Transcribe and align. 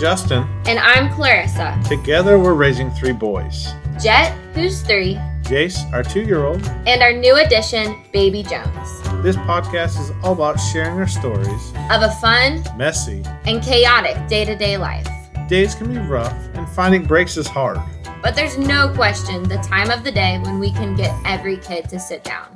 Justin. 0.00 0.44
And 0.64 0.78
I'm 0.78 1.12
Clarissa. 1.12 1.78
Together, 1.86 2.38
we're 2.38 2.54
raising 2.54 2.90
three 2.92 3.12
boys 3.12 3.68
Jet, 4.02 4.32
who's 4.54 4.80
three, 4.80 5.16
Jace, 5.42 5.78
our 5.92 6.02
two 6.02 6.22
year 6.22 6.46
old. 6.46 6.62
and 6.86 7.02
our 7.02 7.12
new 7.12 7.36
addition, 7.36 8.02
Baby 8.10 8.42
Jones. 8.42 9.02
This 9.22 9.36
podcast 9.36 10.00
is 10.00 10.10
all 10.24 10.32
about 10.32 10.56
sharing 10.56 10.98
our 10.98 11.06
stories, 11.06 11.72
Of 11.90 12.00
a 12.02 12.10
fun 12.18 12.64
messy. 12.78 13.22
and 13.44 13.62
chaotic 13.62 14.26
day 14.26 14.46
to 14.46 14.56
day 14.56 14.78
life. 14.78 15.06
Days 15.48 15.74
can 15.74 15.92
be 15.92 15.98
rough, 15.98 16.32
and 16.54 16.66
finding 16.70 17.04
breaks 17.04 17.36
is 17.36 17.46
hard. 17.46 17.78
But 18.22 18.34
there's 18.34 18.56
no 18.56 18.90
question 18.94 19.42
the 19.42 19.58
time 19.58 19.90
of 19.90 20.02
the 20.02 20.12
day 20.12 20.38
when 20.42 20.58
we 20.58 20.72
can 20.72 20.96
get 20.96 21.14
every 21.26 21.58
kid 21.58 21.90
to 21.90 22.00
sit 22.00 22.24
down. 22.24 22.46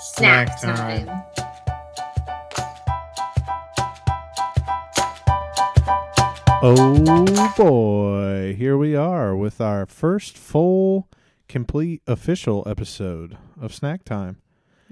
Snack 0.00 0.58
time. 0.58 1.06
Oh 6.64 7.52
boy, 7.56 8.54
here 8.56 8.76
we 8.76 8.94
are 8.94 9.34
with 9.34 9.60
our 9.60 9.84
first 9.84 10.38
full, 10.38 11.08
complete, 11.48 12.02
official 12.06 12.62
episode 12.68 13.36
of 13.60 13.74
Snack 13.74 14.04
Time. 14.04 14.36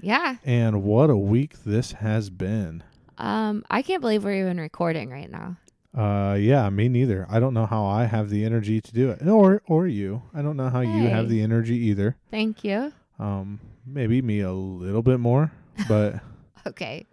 Yeah. 0.01 0.35
And 0.43 0.83
what 0.83 1.09
a 1.09 1.15
week 1.15 1.63
this 1.63 1.93
has 1.93 2.29
been. 2.29 2.83
Um, 3.17 3.63
I 3.69 3.83
can't 3.83 4.01
believe 4.01 4.25
we're 4.25 4.41
even 4.41 4.59
recording 4.59 5.11
right 5.11 5.31
now. 5.31 5.55
Uh, 5.97 6.33
yeah, 6.33 6.69
me 6.69 6.89
neither. 6.89 7.25
I 7.29 7.39
don't 7.39 7.53
know 7.53 7.67
how 7.67 7.85
I 7.85 8.03
have 8.03 8.29
the 8.29 8.43
energy 8.43 8.81
to 8.81 8.93
do 8.93 9.09
it, 9.11 9.25
or 9.25 9.61
or 9.65 9.87
you. 9.87 10.23
I 10.33 10.41
don't 10.41 10.57
know 10.57 10.69
how 10.69 10.81
you 10.81 11.07
have 11.07 11.29
the 11.29 11.41
energy 11.41 11.77
either. 11.87 12.17
Thank 12.29 12.65
you. 12.65 12.91
Um, 13.17 13.61
maybe 13.85 14.21
me 14.21 14.41
a 14.41 14.51
little 14.51 15.03
bit 15.03 15.21
more, 15.21 15.53
but 15.87 16.15
Okay. 16.67 17.05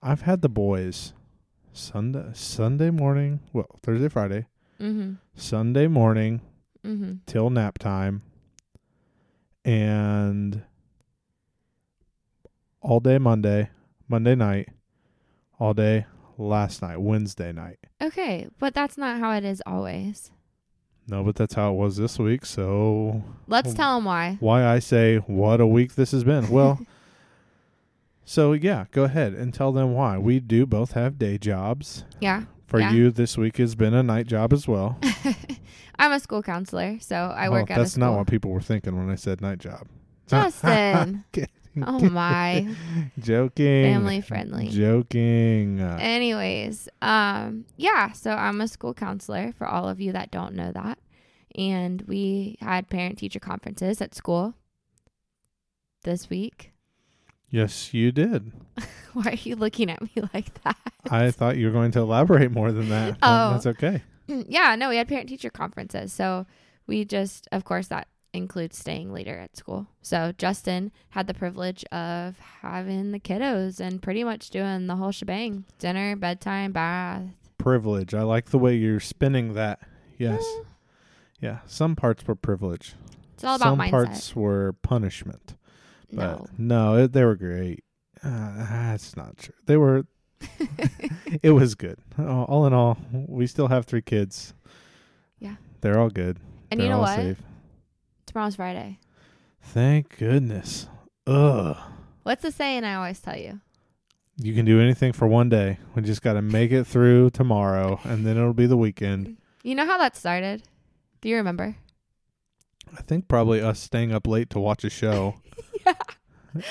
I've 0.00 0.22
had 0.22 0.42
the 0.42 0.48
boys 0.48 1.12
Sunday 1.76 2.24
Sunday 2.32 2.90
morning, 2.90 3.40
well 3.52 3.68
Thursday 3.82 4.08
Friday, 4.08 4.46
Mm-hmm. 4.80 5.14
Sunday 5.34 5.86
morning 5.86 6.40
Mm-hmm. 6.84 7.14
till 7.26 7.50
nap 7.50 7.78
time, 7.78 8.22
and 9.64 10.62
all 12.80 13.00
day 13.00 13.18
Monday, 13.18 13.70
Monday 14.08 14.34
night, 14.36 14.68
all 15.58 15.74
day 15.74 16.06
last 16.38 16.82
night, 16.82 16.98
Wednesday 17.00 17.52
night. 17.52 17.78
Okay, 18.00 18.46
but 18.60 18.72
that's 18.74 18.96
not 18.96 19.18
how 19.18 19.32
it 19.32 19.44
is 19.44 19.60
always. 19.66 20.30
No, 21.08 21.22
but 21.24 21.34
that's 21.36 21.54
how 21.54 21.72
it 21.72 21.76
was 21.76 21.96
this 21.96 22.18
week. 22.18 22.44
So 22.46 23.22
Let's 23.48 23.74
tell 23.74 23.96
them 23.96 24.04
why. 24.04 24.36
why 24.40 24.64
I 24.64 24.78
say 24.78 25.16
what 25.18 25.60
a 25.60 25.66
week 25.66 25.94
this 25.96 26.12
has 26.12 26.22
been. 26.24 26.48
Well, 26.50 26.80
so 28.26 28.52
yeah, 28.52 28.84
go 28.90 29.04
ahead 29.04 29.32
and 29.32 29.54
tell 29.54 29.72
them 29.72 29.94
why. 29.94 30.18
We 30.18 30.38
do 30.40 30.66
both 30.66 30.92
have 30.92 31.18
day 31.18 31.38
jobs. 31.38 32.04
Yeah. 32.20 32.42
For 32.66 32.80
Yeah. 32.80 32.92
you, 32.92 33.10
this 33.12 33.38
week 33.38 33.56
has 33.58 33.74
been 33.76 33.94
a 33.94 34.02
night 34.02 34.26
job 34.26 34.52
as 34.52 34.66
well. 34.68 34.98
I'm 35.98 36.10
a 36.12 36.18
school 36.20 36.42
counselor, 36.42 36.98
so 37.00 37.16
I 37.16 37.46
Oh, 37.46 37.52
work 37.52 37.70
at 37.70 37.78
a 37.78 37.80
That's 37.82 37.92
school. 37.92 38.00
not 38.06 38.16
what 38.18 38.26
people 38.26 38.50
were 38.50 38.60
thinking 38.60 38.96
when 38.98 39.08
I 39.08 39.14
said 39.14 39.40
night 39.40 39.58
job. 39.60 39.86
Justin. 40.26 41.24
Oh 41.86 42.00
my. 42.10 42.66
Joking. 43.20 43.84
Family 43.94 44.20
friendly. 44.20 44.68
Joking. 44.68 45.80
Uh, 45.80 45.96
Anyways, 46.00 46.88
um, 47.00 47.64
yeah, 47.76 48.10
so 48.12 48.32
I'm 48.32 48.60
a 48.60 48.66
school 48.68 48.92
counselor 48.94 49.52
for 49.52 49.66
all 49.66 49.88
of 49.88 50.00
you 50.00 50.10
that 50.12 50.30
don't 50.32 50.54
know 50.54 50.72
that. 50.72 50.98
And 51.54 52.02
we 52.02 52.58
had 52.60 52.88
parent 52.90 53.18
teacher 53.18 53.38
conferences 53.40 54.00
at 54.02 54.14
school 54.14 54.54
this 56.02 56.28
week. 56.28 56.72
Yes, 57.50 57.92
you 57.94 58.12
did. 58.12 58.52
Why 59.12 59.22
are 59.32 59.34
you 59.34 59.56
looking 59.56 59.90
at 59.90 60.02
me 60.02 60.10
like 60.34 60.62
that? 60.62 60.76
I 61.10 61.30
thought 61.30 61.56
you 61.56 61.66
were 61.66 61.72
going 61.72 61.92
to 61.92 62.00
elaborate 62.00 62.50
more 62.52 62.72
than 62.72 62.88
that. 62.90 63.16
Oh. 63.22 63.52
That's 63.52 63.66
okay. 63.66 64.02
yeah, 64.26 64.74
no, 64.76 64.88
we 64.88 64.96
had 64.96 65.08
parent 65.08 65.28
teacher 65.28 65.50
conferences. 65.50 66.12
So 66.12 66.46
we 66.86 67.04
just, 67.04 67.48
of 67.52 67.64
course, 67.64 67.88
that 67.88 68.08
includes 68.32 68.76
staying 68.76 69.12
later 69.12 69.38
at 69.38 69.56
school. 69.56 69.86
So 70.02 70.32
Justin 70.36 70.92
had 71.10 71.26
the 71.26 71.32
privilege 71.34 71.84
of 71.86 72.38
having 72.60 73.12
the 73.12 73.18
kiddos 73.20 73.80
and 73.80 74.02
pretty 74.02 74.24
much 74.24 74.50
doing 74.50 74.86
the 74.88 74.96
whole 74.96 75.12
shebang 75.12 75.64
dinner, 75.78 76.16
bedtime, 76.16 76.72
bath. 76.72 77.22
Privilege. 77.56 78.12
I 78.14 78.22
like 78.22 78.50
the 78.50 78.58
way 78.58 78.74
you're 78.76 79.00
spinning 79.00 79.54
that. 79.54 79.80
Yes. 80.18 80.42
Eh, 80.42 80.62
Yeah. 81.40 81.58
Some 81.66 81.96
parts 81.96 82.26
were 82.26 82.34
privilege. 82.34 82.94
It's 83.34 83.44
all 83.44 83.56
about 83.56 83.64
Some 83.70 83.78
mindset. 83.78 83.90
parts 83.90 84.36
were 84.36 84.72
punishment. 84.82 85.54
But 86.12 86.40
no. 86.58 86.94
no, 86.94 87.04
it, 87.04 87.12
they 87.12 87.24
were 87.24 87.36
great. 87.36 87.84
Uh, 88.22 88.54
that's 88.56 89.16
not 89.16 89.36
true. 89.36 89.54
They 89.66 89.76
were. 89.76 90.06
it 91.42 91.50
was 91.52 91.74
good. 91.74 91.98
All 92.18 92.44
all 92.44 92.66
in 92.66 92.72
all, 92.72 92.98
we 93.12 93.46
still 93.46 93.68
have 93.68 93.86
three 93.86 94.02
kids. 94.02 94.54
Yeah. 95.38 95.56
They're 95.80 95.98
all 95.98 96.10
good. 96.10 96.38
and 96.70 96.80
They're 96.80 96.86
you 96.86 96.90
know 96.90 96.96
all 96.98 97.02
what? 97.02 97.16
safe. 97.16 97.42
Tomorrow's 98.26 98.56
Friday. 98.56 98.98
Thank 99.60 100.16
goodness. 100.18 100.88
Ugh. 101.26 101.76
What's 102.22 102.42
the 102.42 102.52
saying 102.52 102.84
I 102.84 102.94
always 102.94 103.20
tell 103.20 103.36
you? 103.36 103.60
You 104.38 104.54
can 104.54 104.64
do 104.66 104.80
anything 104.80 105.12
for 105.12 105.26
one 105.26 105.48
day. 105.48 105.78
We 105.94 106.02
just 106.02 106.22
got 106.22 106.34
to 106.34 106.42
make 106.42 106.70
it 106.70 106.84
through 106.84 107.30
tomorrow, 107.30 107.98
and 108.04 108.26
then 108.26 108.36
it'll 108.36 108.52
be 108.52 108.66
the 108.66 108.76
weekend. 108.76 109.38
You 109.62 109.74
know 109.74 109.86
how 109.86 109.96
that 109.98 110.16
started? 110.16 110.62
Do 111.22 111.28
you 111.28 111.36
remember? 111.36 111.76
I 112.96 113.02
think 113.02 113.28
probably 113.28 113.60
us 113.62 113.80
staying 113.80 114.12
up 114.12 114.26
late 114.26 114.50
to 114.50 114.60
watch 114.60 114.84
a 114.84 114.90
show. 114.90 115.36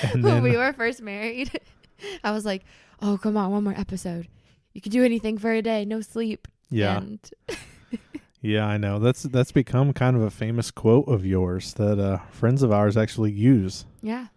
when 0.13 0.43
we 0.43 0.55
were 0.57 0.73
first 0.73 1.01
married, 1.01 1.51
I 2.23 2.31
was 2.31 2.45
like, 2.45 2.63
"Oh, 3.01 3.17
come 3.17 3.37
on, 3.37 3.51
one 3.51 3.63
more 3.63 3.73
episode. 3.77 4.27
You 4.73 4.81
could 4.81 4.91
do 4.91 5.03
anything 5.03 5.37
for 5.37 5.51
a 5.51 5.61
day, 5.61 5.85
no 5.85 6.01
sleep." 6.01 6.47
yeah, 6.69 6.97
And 6.97 7.19
yeah, 8.41 8.65
I 8.65 8.77
know. 8.77 8.99
That's 8.99 9.23
that's 9.23 9.51
become 9.51 9.93
kind 9.93 10.15
of 10.15 10.21
a 10.21 10.29
famous 10.31 10.71
quote 10.71 11.07
of 11.07 11.25
yours 11.25 11.73
that 11.75 11.99
uh, 11.99 12.19
friends 12.31 12.63
of 12.63 12.71
ours 12.71 12.97
actually 12.97 13.31
use. 13.31 13.85
yeah, 14.01 14.27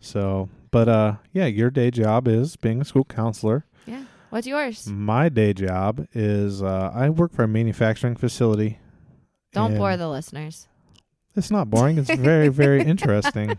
So, 0.00 0.48
but 0.70 0.88
uh, 0.88 1.14
yeah, 1.32 1.46
your 1.46 1.70
day 1.70 1.90
job 1.90 2.28
is 2.28 2.56
being 2.56 2.80
a 2.80 2.84
school 2.84 3.04
counselor. 3.04 3.64
yeah. 3.86 4.04
What's 4.30 4.46
yours? 4.46 4.86
My 4.88 5.28
day 5.28 5.52
job 5.52 6.06
is 6.12 6.60
uh, 6.62 6.90
I 6.92 7.10
work 7.10 7.32
for 7.32 7.44
a 7.44 7.48
manufacturing 7.48 8.16
facility. 8.16 8.78
Don't 9.52 9.76
bore 9.76 9.96
the 9.96 10.08
listeners. 10.08 10.66
It's 11.36 11.50
not 11.50 11.70
boring. 11.70 11.96
It's 11.98 12.10
very, 12.12 12.48
very 12.48 12.82
interesting. 12.82 13.56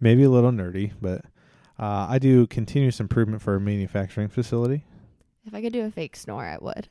Maybe 0.00 0.22
a 0.22 0.30
little 0.30 0.50
nerdy, 0.52 0.92
but 1.00 1.24
uh, 1.78 2.06
I 2.08 2.18
do 2.18 2.46
continuous 2.46 3.00
improvement 3.00 3.42
for 3.42 3.56
a 3.56 3.60
manufacturing 3.60 4.28
facility. 4.28 4.84
If 5.44 5.54
I 5.54 5.60
could 5.62 5.72
do 5.72 5.84
a 5.84 5.90
fake 5.90 6.14
snore, 6.16 6.44
I 6.44 6.58
would. 6.60 6.88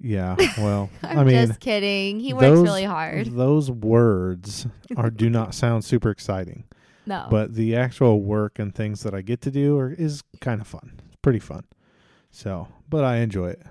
Yeah, 0.00 0.36
well, 0.58 0.90
I'm 1.02 1.20
I 1.20 1.24
mean, 1.24 1.46
just 1.46 1.60
kidding. 1.60 2.20
He 2.20 2.32
works 2.34 2.42
those- 2.44 2.62
really 2.62 2.84
hard. 2.84 3.26
those 3.28 3.70
words 3.70 4.66
are 4.96 5.10
do 5.10 5.30
not 5.30 5.54
sound 5.54 5.84
super 5.84 6.10
exciting, 6.10 6.64
No, 7.06 7.26
but 7.30 7.54
the 7.54 7.76
actual 7.76 8.20
work 8.20 8.58
and 8.58 8.74
things 8.74 9.02
that 9.04 9.14
I 9.14 9.22
get 9.22 9.40
to 9.42 9.50
do 9.50 9.78
are, 9.78 9.92
is 9.92 10.22
kind 10.40 10.60
of 10.60 10.66
fun. 10.66 11.00
It's 11.06 11.16
pretty 11.22 11.38
fun. 11.38 11.64
So, 12.30 12.68
but 12.88 13.04
I 13.04 13.18
enjoy 13.18 13.50
it. 13.50 13.62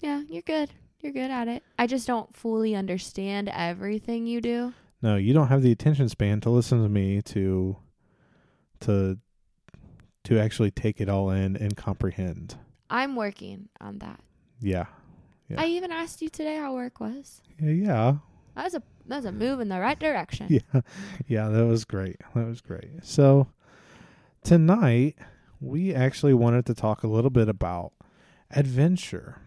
yeah, 0.00 0.22
you're 0.28 0.42
good. 0.42 0.70
You're 1.00 1.12
good 1.12 1.30
at 1.30 1.46
it. 1.48 1.62
I 1.78 1.86
just 1.86 2.06
don't 2.06 2.34
fully 2.34 2.74
understand 2.74 3.50
everything 3.54 4.26
you 4.26 4.40
do. 4.40 4.72
No, 5.02 5.16
you 5.16 5.32
don't 5.32 5.48
have 5.48 5.62
the 5.62 5.72
attention 5.72 6.08
span 6.08 6.40
to 6.42 6.50
listen 6.50 6.82
to 6.82 6.88
me 6.88 7.22
to 7.22 7.76
to 8.80 9.18
to 10.24 10.38
actually 10.38 10.70
take 10.70 11.00
it 11.00 11.08
all 11.08 11.30
in 11.30 11.56
and 11.56 11.76
comprehend. 11.76 12.56
I'm 12.90 13.16
working 13.16 13.68
on 13.80 13.98
that. 14.00 14.20
Yeah. 14.60 14.86
Yeah. 15.48 15.60
I 15.62 15.66
even 15.66 15.90
asked 15.90 16.20
you 16.22 16.28
today 16.28 16.56
how 16.56 16.74
work 16.74 17.00
was. 17.00 17.40
Yeah, 17.58 17.70
yeah. 17.70 18.14
That 18.54 18.64
was 18.64 18.74
a 18.74 18.82
that 19.06 19.16
was 19.16 19.24
a 19.24 19.32
move 19.32 19.60
in 19.60 19.68
the 19.68 19.80
right 19.80 19.98
direction. 19.98 20.46
Yeah. 20.50 20.80
Yeah, 21.26 21.48
that 21.48 21.66
was 21.66 21.84
great. 21.84 22.16
That 22.34 22.46
was 22.46 22.60
great. 22.60 22.90
So 23.04 23.48
tonight 24.44 25.16
we 25.60 25.94
actually 25.94 26.34
wanted 26.34 26.66
to 26.66 26.74
talk 26.74 27.02
a 27.02 27.08
little 27.08 27.30
bit 27.30 27.48
about 27.48 27.92
adventure. 28.50 29.38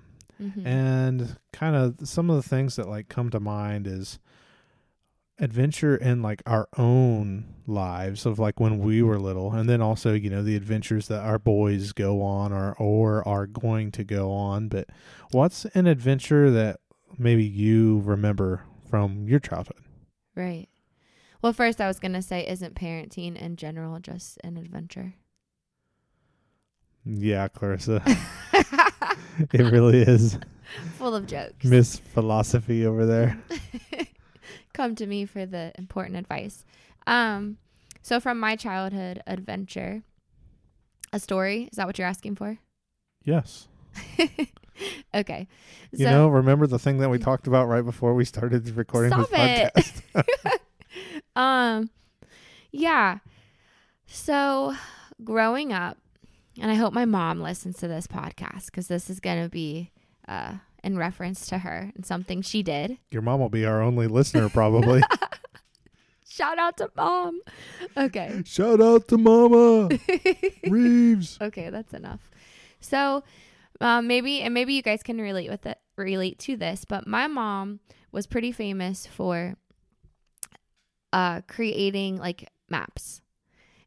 Mhm. 0.42 0.66
And 0.66 1.38
kind 1.52 1.76
of 1.76 2.08
some 2.08 2.30
of 2.30 2.36
the 2.36 2.48
things 2.48 2.76
that 2.76 2.88
like 2.90 3.08
come 3.10 3.30
to 3.30 3.40
mind 3.40 3.88
is 3.88 4.20
adventure 5.40 5.96
in 5.96 6.22
like 6.22 6.42
our 6.46 6.68
own 6.78 7.46
lives 7.66 8.26
of 8.26 8.38
like 8.38 8.60
when 8.60 8.78
we 8.80 9.02
were 9.02 9.18
little 9.18 9.52
and 9.54 9.68
then 9.68 9.82
also 9.82 10.14
you 10.14 10.30
know 10.30 10.44
the 10.44 10.56
adventures 10.56 11.08
that 11.08 11.22
our 11.22 11.40
boys 11.40 11.92
go 11.92 12.22
on 12.22 12.54
or 12.54 12.74
or 12.78 13.28
are 13.28 13.48
going 13.48 13.90
to 13.92 14.04
go 14.04 14.32
on 14.32 14.68
but 14.68 14.88
what's 15.32 15.66
an 15.74 15.88
adventure 15.88 16.52
that 16.52 16.80
maybe 17.18 17.44
you 17.44 18.00
remember 18.06 18.64
from 18.90 19.28
your 19.28 19.40
childhood 19.40 19.78
Right. 20.36 20.68
Well, 21.42 21.54
first 21.54 21.80
I 21.82 21.88
was 21.88 22.00
gonna 22.00 22.22
say, 22.22 22.48
isn't 22.48 22.74
parenting 22.76 23.36
in 23.36 23.56
general 23.56 24.00
just 24.00 24.40
an 24.44 24.58
adventure? 24.58 25.16
yeah 27.06 27.48
clarissa 27.50 28.02
it 29.52 29.72
really 29.72 30.02
is 30.02 30.38
Full 30.98 31.14
of 31.16 31.26
jokes. 31.28 31.66
miss 31.66 31.98
philosophy 31.98 32.86
over 32.86 33.06
there 33.06 33.38
Come 34.74 34.96
to 34.96 35.06
me 35.06 35.26
for 35.26 35.46
the 35.46 35.72
important 35.78 36.18
advice. 36.18 36.66
Um, 37.08 37.58
so 38.02 38.20
from 38.20 38.40
my 38.40 38.56
childhood 38.56 39.22
adventure, 39.28 40.04
a 41.12 41.20
story. 41.20 41.70
Is 41.72 41.78
that 41.78 41.88
what 41.88 41.98
you're 41.98 42.08
asking 42.08 42.36
for? 42.36 42.58
yes 43.26 43.68
okay. 45.16 45.48
You 45.92 46.06
so- 46.06 46.12
know, 46.12 46.28
remember 46.28 46.68
the 46.68 46.80
thing 46.80 46.98
that 46.98 47.10
we 47.10 47.20
talked 47.30 47.48
about 47.48 47.68
right 47.68 47.84
before 47.86 48.14
we 48.14 48.26
started 48.26 48.68
recording 48.76 49.12
Stop 49.12 49.30
this 49.30 49.70
it. 49.76 50.04
podcast? 50.16 50.60
um 51.40 51.90
yeah. 52.72 53.20
So 54.08 54.76
growing 55.24 55.72
up, 55.72 55.98
and 56.60 56.70
I 56.72 56.76
hope 56.76 56.92
my 56.94 57.06
mom 57.06 57.40
listens 57.40 57.78
to 57.78 57.88
this 57.88 58.08
podcast 58.08 58.66
because 58.66 58.88
this 58.88 59.10
is 59.10 59.20
gonna 59.20 59.48
be 59.50 59.92
uh 60.28 60.56
in 60.84 60.98
reference 60.98 61.48
to 61.48 61.60
her 61.60 61.92
and 61.96 62.06
something 62.06 62.42
she 62.42 62.62
did. 62.62 62.98
Your 63.12 63.22
mom 63.22 63.40
will 63.40 63.50
be 63.50 63.66
our 63.66 63.82
only 63.82 64.08
listener, 64.08 64.50
probably. 64.50 65.02
Shout 66.30 66.58
out 66.58 66.78
to 66.78 66.90
mom. 66.96 67.42
Okay. 67.96 68.42
Shout 68.46 68.82
out 68.82 69.08
to 69.10 69.18
Mama 69.20 69.90
Reeves. 70.68 71.38
okay, 71.40 71.70
that's 71.70 71.94
enough. 71.94 72.32
So, 72.80 73.24
um, 73.80 74.08
maybe 74.08 74.42
and 74.42 74.54
maybe 74.54 74.74
you 74.74 74.82
guys 74.82 75.04
can 75.04 75.20
relate 75.22 75.50
with 75.50 75.66
it, 75.68 75.78
relate 75.96 76.40
to 76.40 76.58
this. 76.58 76.86
But 76.86 77.06
my 77.06 77.28
mom 77.28 77.82
was 78.12 78.26
pretty 78.26 78.52
famous 78.52 79.06
for 79.06 79.56
uh, 81.12 81.42
creating 81.48 82.18
like 82.18 82.50
maps, 82.68 83.22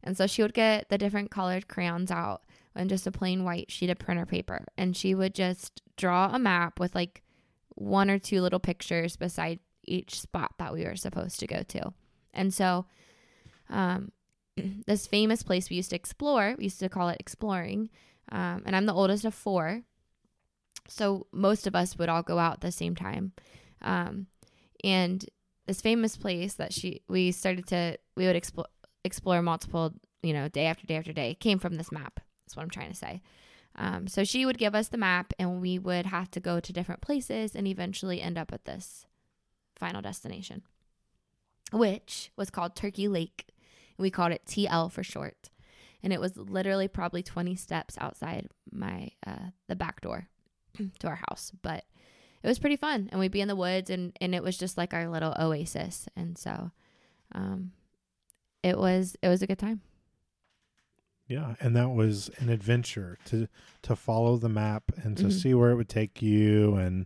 and 0.01 0.15
so 0.15 0.25
she 0.25 0.41
would 0.41 0.53
get 0.53 0.87
the 0.87 0.97
different 0.97 1.29
colored 1.31 1.67
crayons 1.67 2.11
out 2.11 2.43
and 2.77 2.89
just 2.89 3.07
a 3.07 3.11
plain 3.11 3.43
white 3.43 3.71
sheet 3.71 3.89
of 3.89 3.99
printer 3.99 4.25
paper, 4.25 4.65
and 4.77 4.95
she 4.95 5.13
would 5.13 5.35
just 5.35 5.81
draw 5.97 6.29
a 6.33 6.39
map 6.39 6.79
with 6.79 6.95
like 6.95 7.23
one 7.75 8.09
or 8.09 8.19
two 8.19 8.41
little 8.41 8.59
pictures 8.59 9.15
beside 9.17 9.59
each 9.83 10.19
spot 10.19 10.53
that 10.57 10.73
we 10.73 10.83
were 10.85 10.95
supposed 10.95 11.39
to 11.39 11.47
go 11.47 11.63
to, 11.63 11.93
and 12.33 12.53
so. 12.53 12.85
Um, 13.69 14.11
this 14.85 15.07
famous 15.07 15.43
place 15.43 15.69
we 15.69 15.75
used 15.75 15.91
to 15.91 15.95
explore. 15.95 16.55
We 16.57 16.65
used 16.65 16.79
to 16.79 16.89
call 16.89 17.09
it 17.09 17.17
exploring. 17.19 17.89
Um, 18.31 18.63
and 18.65 18.75
I'm 18.75 18.85
the 18.85 18.93
oldest 18.93 19.25
of 19.25 19.33
four. 19.33 19.81
So 20.87 21.27
most 21.31 21.67
of 21.67 21.75
us 21.75 21.97
would 21.97 22.09
all 22.09 22.23
go 22.23 22.39
out 22.39 22.53
at 22.53 22.61
the 22.61 22.71
same 22.71 22.95
time. 22.95 23.33
Um, 23.81 24.27
and 24.83 25.25
this 25.65 25.81
famous 25.81 26.15
place 26.15 26.53
that 26.55 26.73
she, 26.73 27.01
we 27.07 27.31
started 27.31 27.67
to, 27.67 27.97
we 28.15 28.25
would 28.25 28.35
explore, 28.35 28.67
explore 29.03 29.41
multiple, 29.41 29.93
you 30.23 30.33
know, 30.33 30.47
day 30.47 30.65
after 30.65 30.85
day 30.87 30.95
after 30.95 31.13
day 31.13 31.35
came 31.35 31.59
from 31.59 31.75
this 31.75 31.91
map. 31.91 32.19
That's 32.47 32.55
what 32.55 32.63
I'm 32.63 32.69
trying 32.69 32.91
to 32.91 32.95
say. 32.95 33.21
Um, 33.75 34.07
so 34.07 34.23
she 34.23 34.45
would 34.45 34.57
give 34.57 34.73
us 34.73 34.87
the 34.87 34.97
map 34.97 35.33
and 35.37 35.59
we 35.59 35.77
would 35.77 36.05
have 36.05 36.31
to 36.31 36.39
go 36.39 36.61
to 36.61 36.71
different 36.71 37.01
places 37.01 37.55
and 37.55 37.67
eventually 37.67 38.21
end 38.21 38.37
up 38.37 38.53
at 38.53 38.63
this 38.63 39.05
final 39.75 40.01
destination, 40.01 40.61
which 41.73 42.31
was 42.37 42.49
called 42.49 42.73
Turkey 42.73 43.09
Lake. 43.09 43.49
We 43.97 44.09
called 44.09 44.31
it 44.31 44.45
TL 44.45 44.93
for 44.93 45.03
short. 45.03 45.49
And 46.01 46.13
it 46.13 46.21
was 46.21 46.37
literally 46.37 46.87
probably 46.87 47.21
20 47.21 47.55
steps 47.57 47.97
outside 47.99 48.47
my 48.71 49.09
uh, 49.25 49.49
the 49.67 49.75
back 49.75 49.99
door 49.99 50.29
to 50.99 51.07
our 51.07 51.19
house. 51.27 51.51
But 51.61 51.83
it 52.41 52.47
was 52.47 52.59
pretty 52.59 52.77
fun. 52.77 53.09
And 53.11 53.19
we'd 53.19 53.31
be 53.31 53.41
in 53.41 53.49
the 53.49 53.57
woods 53.57 53.89
and, 53.89 54.15
and 54.21 54.33
it 54.33 54.41
was 54.41 54.57
just 54.57 54.77
like 54.77 54.93
our 54.93 55.09
little 55.09 55.35
oasis. 55.37 56.07
And 56.15 56.37
so 56.37 56.71
um, 57.35 57.73
it 58.63 58.77
was 58.77 59.17
it 59.21 59.27
was 59.27 59.41
a 59.41 59.47
good 59.47 59.59
time. 59.59 59.81
Yeah, 61.27 61.55
and 61.59 61.75
that 61.75 61.89
was 61.89 62.29
an 62.39 62.49
adventure 62.49 63.17
to 63.25 63.47
to 63.83 63.95
follow 63.95 64.37
the 64.37 64.49
map 64.49 64.91
and 65.03 65.17
to 65.17 65.25
Mhm. 65.25 65.31
see 65.31 65.53
where 65.53 65.71
it 65.71 65.75
would 65.75 65.89
take 65.89 66.21
you 66.21 66.75
and 66.75 67.05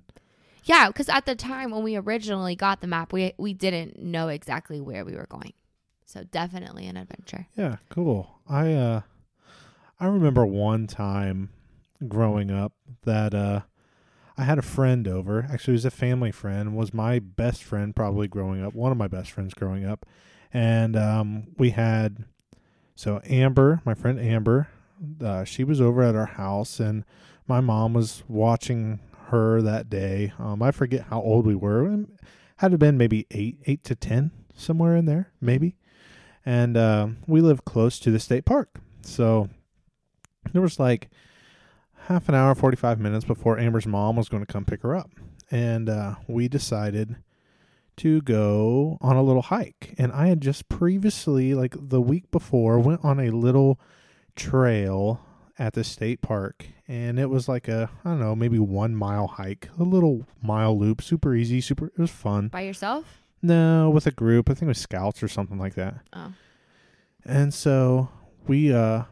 Yeah, 0.63 0.87
because 0.87 1.09
at 1.09 1.25
the 1.25 1.33
time 1.35 1.71
when 1.71 1.81
we 1.83 1.95
originally 1.95 2.55
got 2.55 2.81
the 2.81 2.87
map, 2.87 3.11
we 3.13 3.33
we 3.37 3.53
didn't 3.53 3.99
know 4.01 4.27
exactly 4.27 4.79
where 4.79 5.03
we 5.03 5.15
were 5.15 5.25
going. 5.27 5.53
So 6.05 6.23
definitely 6.23 6.85
an 6.87 6.97
adventure. 6.97 7.47
Yeah, 7.57 7.77
cool. 7.89 8.39
I 8.47 8.73
uh 8.73 9.01
I 9.99 10.05
remember 10.07 10.45
one 10.45 10.85
time 10.87 11.49
growing 12.07 12.51
up 12.51 12.73
that 13.03 13.33
uh 13.33 13.61
I 14.37 14.43
had 14.43 14.57
a 14.57 14.63
friend 14.63 15.07
over. 15.07 15.47
Actually, 15.51 15.73
was 15.73 15.85
a 15.85 15.91
family 15.91 16.31
friend. 16.31 16.75
Was 16.75 16.93
my 16.93 17.19
best 17.19 17.63
friend 17.63 17.95
probably 17.95 18.27
growing 18.27 18.63
up. 18.63 18.73
One 18.73 18.91
of 18.91 18.97
my 18.97 19.07
best 19.07 19.31
friends 19.31 19.53
growing 19.53 19.85
up, 19.85 20.05
and 20.53 20.95
um, 20.95 21.47
we 21.57 21.71
had 21.71 22.25
so 23.01 23.21
Amber, 23.25 23.81
my 23.85 23.93
friend 23.93 24.19
Amber. 24.19 24.67
Uh, 25.19 25.43
she 25.43 25.63
was 25.63 25.81
over 25.81 26.03
at 26.03 26.15
our 26.15 26.27
house, 26.27 26.79
and 26.79 27.03
my 27.47 27.59
mom 27.59 27.93
was 27.93 28.23
watching 28.27 28.99
her 29.29 29.61
that 29.61 29.89
day. 29.89 30.33
Um, 30.37 30.61
I 30.61 30.69
forget 30.71 31.07
how 31.09 31.21
old 31.21 31.47
we 31.47 31.55
were. 31.55 31.87
Um, 31.87 32.09
Had 32.57 32.71
to 32.71 32.77
been 32.77 32.97
maybe 32.97 33.25
eight, 33.31 33.57
eight 33.65 33.83
to 33.85 33.95
ten, 33.95 34.29
somewhere 34.55 34.95
in 34.95 35.05
there, 35.05 35.31
maybe 35.41 35.75
and 36.45 36.75
uh, 36.77 37.07
we 37.27 37.41
live 37.41 37.65
close 37.65 37.99
to 37.99 38.11
the 38.11 38.19
state 38.19 38.45
park. 38.45 38.79
So 39.01 39.49
there 40.53 40.61
was 40.61 40.79
like 40.79 41.09
half 42.07 42.29
an 42.29 42.35
hour, 42.35 42.55
45 42.55 42.99
minutes 42.99 43.25
before 43.25 43.59
Amber's 43.59 43.85
mom 43.87 44.15
was 44.15 44.29
going 44.29 44.45
to 44.45 44.51
come 44.51 44.65
pick 44.65 44.81
her 44.81 44.95
up. 44.95 45.11
And 45.49 45.89
uh, 45.89 46.15
we 46.27 46.47
decided 46.47 47.17
to 47.97 48.21
go 48.21 48.97
on 49.01 49.15
a 49.15 49.23
little 49.23 49.41
hike. 49.43 49.93
And 49.97 50.11
I 50.11 50.27
had 50.27 50.41
just 50.41 50.69
previously, 50.69 51.53
like 51.53 51.75
the 51.77 52.01
week 52.01 52.31
before, 52.31 52.79
went 52.79 53.03
on 53.03 53.19
a 53.19 53.29
little 53.29 53.79
trail 54.35 55.21
at 55.59 55.73
the 55.73 55.83
state 55.83 56.21
park. 56.21 56.67
And 56.87 57.19
it 57.19 57.29
was 57.29 57.47
like 57.47 57.67
a, 57.67 57.89
I 58.03 58.09
don't 58.09 58.19
know, 58.19 58.35
maybe 58.35 58.59
one 58.59 58.95
mile 58.95 59.27
hike, 59.27 59.69
a 59.77 59.83
little 59.83 60.25
mile 60.41 60.77
loop, 60.77 61.01
super 61.01 61.35
easy, 61.35 61.61
super, 61.61 61.87
it 61.87 61.99
was 61.99 62.11
fun. 62.11 62.47
By 62.47 62.61
yourself? 62.61 63.21
No, 63.41 63.89
with 63.89 64.07
a 64.07 64.11
group. 64.11 64.49
I 64.49 64.53
think 64.53 64.63
it 64.63 64.67
was 64.67 64.77
scouts 64.77 65.23
or 65.23 65.27
something 65.27 65.57
like 65.57 65.75
that. 65.75 65.95
Oh. 66.13 66.33
And 67.23 67.53
so 67.53 68.09
we, 68.47 68.73
uh, 68.73 69.03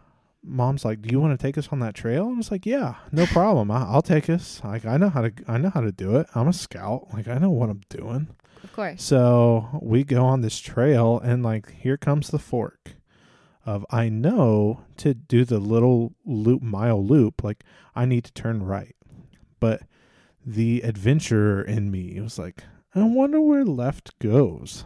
mom's 0.44 0.86
like, 0.86 1.02
"Do 1.02 1.10
you 1.12 1.20
want 1.20 1.38
to 1.38 1.44
take 1.44 1.58
us 1.58 1.70
on 1.72 1.80
that 1.80 1.94
trail?" 1.94 2.26
And 2.26 2.36
I 2.36 2.38
was 2.38 2.52
like, 2.52 2.66
"Yeah, 2.66 2.96
no 3.12 3.26
problem. 3.28 3.72
I, 3.72 3.84
I'll 3.84 4.02
take 4.02 4.30
us. 4.30 4.62
Like, 4.64 4.86
I 4.86 4.98
know 4.98 5.10
how 5.10 5.22
to, 5.22 5.32
I 5.48 5.58
know 5.58 5.70
how 5.70 5.82
to 5.82 5.92
do 5.92 6.16
it. 6.18 6.28
I'm 6.36 6.48
a 6.48 6.54
scout. 6.54 7.08
Like, 7.14 7.28
I 7.28 7.38
know 7.38 7.52
what 7.52 7.70
I'm 7.70 7.82
doing." 7.90 8.28
Of 8.64 8.74
course. 8.74 9.02
So 9.04 9.80
we 9.82 10.04
go 10.04 10.26
on 10.26 10.42
this 10.42 10.60
trail, 10.60 11.20
and 11.20 11.44
like, 11.44 11.72
here 11.76 11.98
comes 11.98 12.30
the 12.30 12.40
fork. 12.40 12.96
Of 13.66 13.86
I 13.92 14.10
know 14.10 14.82
to 14.98 15.14
do 15.14 15.46
the 15.46 15.60
little 15.60 16.14
loop, 16.26 16.62
mile 16.62 17.06
loop. 17.06 17.44
Like, 17.44 17.64
I 17.96 18.06
need 18.06 18.24
to 18.24 18.34
turn 18.34 18.64
right, 18.64 18.96
but 19.60 19.84
the 20.46 20.82
adventurer 20.82 21.62
in 21.62 21.92
me 21.92 22.20
was 22.20 22.40
like, 22.40 22.64
I 22.96 23.04
wonder 23.04 23.40
where 23.40 23.66
left 23.66 24.18
goes. 24.20 24.86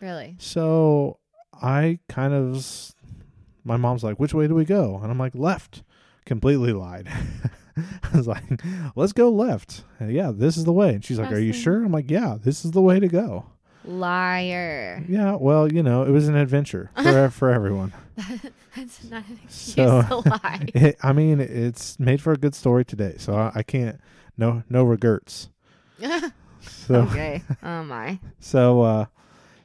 Really? 0.00 0.36
So 0.38 1.18
I 1.54 2.00
kind 2.08 2.34
of, 2.34 2.94
my 3.64 3.76
mom's 3.76 4.04
like, 4.04 4.18
which 4.18 4.34
way 4.34 4.46
do 4.46 4.54
we 4.54 4.64
go? 4.64 4.98
And 5.02 5.10
I'm 5.10 5.18
like, 5.18 5.34
left. 5.34 5.82
Completely 6.26 6.72
lied. 6.72 7.08
I 8.12 8.16
was 8.16 8.26
like, 8.26 8.42
let's 8.96 9.12
go 9.12 9.30
left. 9.30 9.84
Yeah, 10.00 10.32
this 10.34 10.56
is 10.56 10.64
the 10.64 10.72
way. 10.72 10.90
And 10.94 11.04
she's 11.04 11.18
like, 11.18 11.32
are 11.32 11.38
you 11.38 11.52
sure? 11.52 11.84
I'm 11.84 11.92
like, 11.92 12.10
yeah, 12.10 12.36
this 12.42 12.64
is 12.64 12.70
the 12.72 12.80
way 12.82 13.00
to 13.00 13.08
go. 13.08 13.46
Liar. 13.84 15.02
Yeah, 15.08 15.36
well, 15.36 15.72
you 15.72 15.82
know, 15.82 16.02
it 16.02 16.10
was 16.10 16.28
an 16.28 16.36
adventure 16.36 16.90
for 17.02 17.30
for 17.30 17.50
everyone. 17.50 17.92
That's 18.76 19.04
not 19.10 19.26
an 19.28 19.38
excuse 19.42 19.74
So- 19.74 20.02
to 20.02 20.16
lie. 20.28 20.66
It, 20.74 20.96
I 21.02 21.12
mean, 21.12 21.40
it's 21.40 21.98
made 21.98 22.20
for 22.20 22.32
a 22.32 22.36
good 22.36 22.54
story 22.54 22.84
today, 22.84 23.14
so 23.18 23.34
I, 23.34 23.52
I 23.56 23.62
can't 23.62 24.00
no 24.36 24.62
no 24.68 24.84
regrets. 24.84 25.48
So 26.60 26.94
okay. 26.94 27.42
Oh 27.62 27.82
my. 27.84 28.18
So 28.38 28.82
uh 28.82 29.04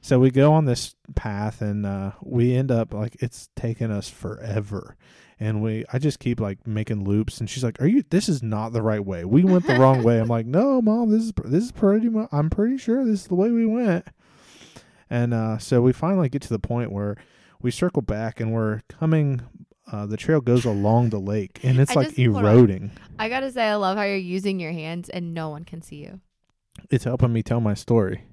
so 0.02 0.20
we 0.20 0.32
go 0.32 0.54
on 0.54 0.66
this 0.66 0.96
path 1.16 1.62
and 1.62 1.86
uh 1.86 2.12
we 2.22 2.56
end 2.56 2.72
up 2.72 2.94
like 2.94 3.18
it's 3.20 3.50
taken 3.56 3.92
us 3.92 4.10
forever. 4.10 4.96
And 5.40 5.62
we 5.62 5.84
I 5.92 6.00
just 6.00 6.20
keep 6.20 6.40
like 6.40 6.66
making 6.66 7.04
loops 7.04 7.40
and 7.40 7.50
she's 7.50 7.64
like, 7.64 7.82
"Are 7.82 7.88
you 7.88 8.04
this 8.10 8.30
is 8.30 8.42
not 8.42 8.72
the 8.72 8.82
right 8.82 9.04
way. 9.06 9.26
We 9.26 9.44
went 9.44 9.68
the 9.68 9.76
wrong 9.76 10.02
way." 10.04 10.20
I'm 10.20 10.28
like, 10.30 10.46
"No, 10.60 10.82
mom, 10.82 11.10
this 11.12 11.24
is 11.24 11.34
this 11.44 11.64
is 11.66 11.72
pretty 11.74 12.08
mu- 12.10 12.28
I'm 12.32 12.50
pretty 12.50 12.78
sure 12.78 13.04
this 13.04 13.22
is 13.22 13.28
the 13.28 13.36
way 13.36 13.52
we 13.52 13.66
went." 13.66 14.08
And 15.10 15.34
uh 15.34 15.58
so 15.58 15.82
we 15.82 15.92
finally 15.94 16.30
get 16.30 16.42
to 16.44 16.50
the 16.50 16.60
point 16.60 16.92
where 16.92 17.18
we 17.62 17.70
circle 17.72 18.02
back 18.02 18.40
and 18.40 18.54
we're 18.54 18.82
coming 18.88 19.42
uh 19.92 20.06
the 20.06 20.18
trail 20.18 20.40
goes 20.42 20.64
along 20.66 21.10
the 21.10 21.20
lake 21.20 21.60
and 21.64 21.80
it's 21.80 21.92
I 21.92 21.96
like 21.96 22.08
just- 22.10 22.20
eroding. 22.20 22.92
I 23.20 23.28
gotta 23.30 23.52
say, 23.52 23.64
I 23.68 23.76
love 23.76 23.98
how 23.98 24.04
you're 24.04 24.16
using 24.16 24.60
your 24.60 24.72
hands 24.72 25.10
and 25.10 25.34
no 25.34 25.50
one 25.50 25.64
can 25.66 25.82
see 25.82 25.98
you. 25.98 26.22
It's 26.90 27.04
helping 27.04 27.34
me 27.34 27.44
tell 27.44 27.60
my 27.62 27.74
story. 27.74 28.24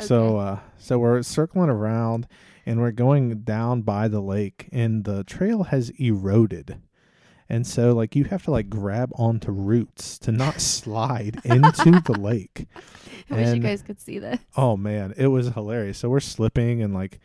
So 0.00 0.38
uh 0.38 0.58
so 0.78 0.98
we're 0.98 1.22
circling 1.22 1.70
around 1.70 2.26
and 2.66 2.80
we're 2.80 2.90
going 2.92 3.40
down 3.40 3.82
by 3.82 4.08
the 4.08 4.20
lake 4.20 4.68
and 4.72 5.04
the 5.04 5.24
trail 5.24 5.64
has 5.64 5.90
eroded. 5.98 6.80
And 7.48 7.66
so 7.66 7.92
like 7.92 8.14
you 8.14 8.24
have 8.24 8.44
to 8.44 8.50
like 8.50 8.70
grab 8.70 9.10
onto 9.14 9.50
roots 9.50 10.18
to 10.20 10.32
not 10.32 10.60
slide 10.60 11.40
into 11.44 12.00
the 12.04 12.18
lake. 12.18 12.66
I 13.30 13.34
wish 13.34 13.54
you 13.56 13.62
guys 13.62 13.82
could 13.82 14.00
see 14.00 14.18
this. 14.18 14.40
Oh 14.56 14.76
man, 14.76 15.14
it 15.16 15.28
was 15.28 15.48
hilarious. 15.48 15.98
So 15.98 16.08
we're 16.08 16.20
slipping 16.20 16.82
and 16.82 16.94
like 16.94 17.20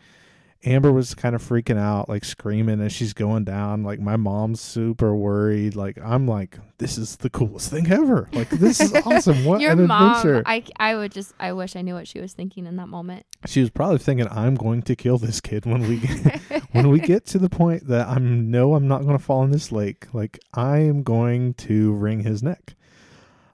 Amber 0.65 0.91
was 0.91 1.13
kind 1.13 1.35
of 1.35 1.43
freaking 1.43 1.77
out, 1.77 2.09
like 2.09 2.25
screaming 2.25 2.81
as 2.81 2.91
she's 2.91 3.13
going 3.13 3.43
down. 3.43 3.83
Like 3.83 3.99
my 3.99 4.17
mom's 4.17 4.59
super 4.59 5.15
worried. 5.15 5.75
Like 5.75 5.99
I'm 6.03 6.27
like, 6.27 6.57
this 6.79 6.97
is 6.97 7.17
the 7.17 7.29
coolest 7.29 7.69
thing 7.69 7.91
ever. 7.91 8.27
Like 8.33 8.49
this 8.49 8.81
is 8.81 8.93
awesome. 9.05 9.45
What 9.45 9.61
Your 9.61 9.73
an 9.73 9.85
mom, 9.85 10.15
adventure. 10.17 10.43
I, 10.45 10.63
I 10.77 10.95
would 10.95 11.11
just, 11.11 11.33
I 11.39 11.53
wish 11.53 11.75
I 11.75 11.81
knew 11.83 11.93
what 11.93 12.07
she 12.07 12.19
was 12.19 12.33
thinking 12.33 12.65
in 12.65 12.75
that 12.77 12.87
moment. 12.87 13.25
she 13.45 13.61
was 13.61 13.69
probably 13.69 13.99
thinking 13.99 14.27
I'm 14.29 14.55
going 14.55 14.81
to 14.83 14.95
kill 14.95 15.17
this 15.19 15.39
kid 15.39 15.65
when 15.67 15.87
we 15.87 15.97
get 15.99 16.41
when 16.71 16.89
we 16.89 16.99
get 16.99 17.25
to 17.27 17.37
the 17.37 17.49
point 17.49 17.87
that 17.87 18.07
I'm 18.07 18.49
no 18.49 18.73
I'm 18.73 18.87
not 18.87 19.03
going 19.03 19.17
to 19.17 19.23
fall 19.23 19.43
in 19.43 19.51
this 19.51 19.71
lake 19.71 20.07
like 20.13 20.39
I 20.53 20.79
am 20.79 21.03
going 21.03 21.53
to 21.55 21.93
wring 21.93 22.21
his 22.21 22.41
neck 22.41 22.73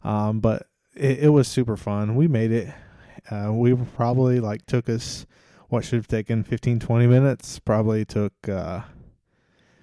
Um, 0.03 0.39
but 0.39 0.67
it, 0.95 1.19
it 1.25 1.29
was 1.29 1.47
super 1.47 1.75
fun. 1.77 2.15
We 2.15 2.27
made 2.27 2.51
it. 2.51 2.73
Uh, 3.29 3.51
we 3.53 3.75
probably 3.75 4.39
like 4.39 4.65
took 4.65 4.89
us 4.89 5.25
what 5.71 5.85
should 5.85 5.95
have 5.97 6.07
taken 6.07 6.43
15, 6.43 6.79
20 6.79 7.07
minutes. 7.07 7.57
Probably 7.59 8.03
took 8.03 8.33
uh, 8.49 8.81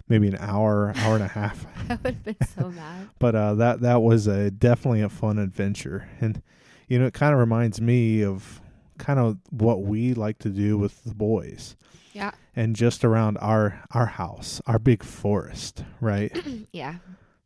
maybe 0.06 0.28
an 0.28 0.36
hour, 0.38 0.92
hour 0.96 1.14
and 1.14 1.24
a 1.24 1.28
half. 1.28 1.66
I 1.88 1.94
would 1.94 2.14
have 2.14 2.24
been 2.24 2.36
so 2.56 2.70
mad. 2.70 3.08
But 3.18 3.34
uh, 3.34 3.54
that 3.54 3.80
that 3.80 4.02
was 4.02 4.26
a 4.26 4.50
definitely 4.50 5.00
a 5.00 5.08
fun 5.08 5.38
adventure, 5.38 6.08
and 6.20 6.40
you 6.88 6.98
know 6.98 7.06
it 7.06 7.14
kind 7.14 7.32
of 7.32 7.40
reminds 7.40 7.80
me 7.80 8.22
of 8.22 8.60
kind 8.98 9.18
of 9.18 9.38
what 9.50 9.82
we 9.82 10.12
like 10.14 10.38
to 10.40 10.48
do 10.50 10.76
with 10.76 11.02
the 11.04 11.14
boys 11.14 11.74
Yeah. 12.12 12.32
and 12.56 12.74
just 12.76 13.04
around 13.04 13.38
our 13.38 13.82
our 13.92 14.06
house, 14.06 14.60
our 14.66 14.78
big 14.78 15.02
forest, 15.02 15.84
right? 16.00 16.30
Yeah. 16.72 16.96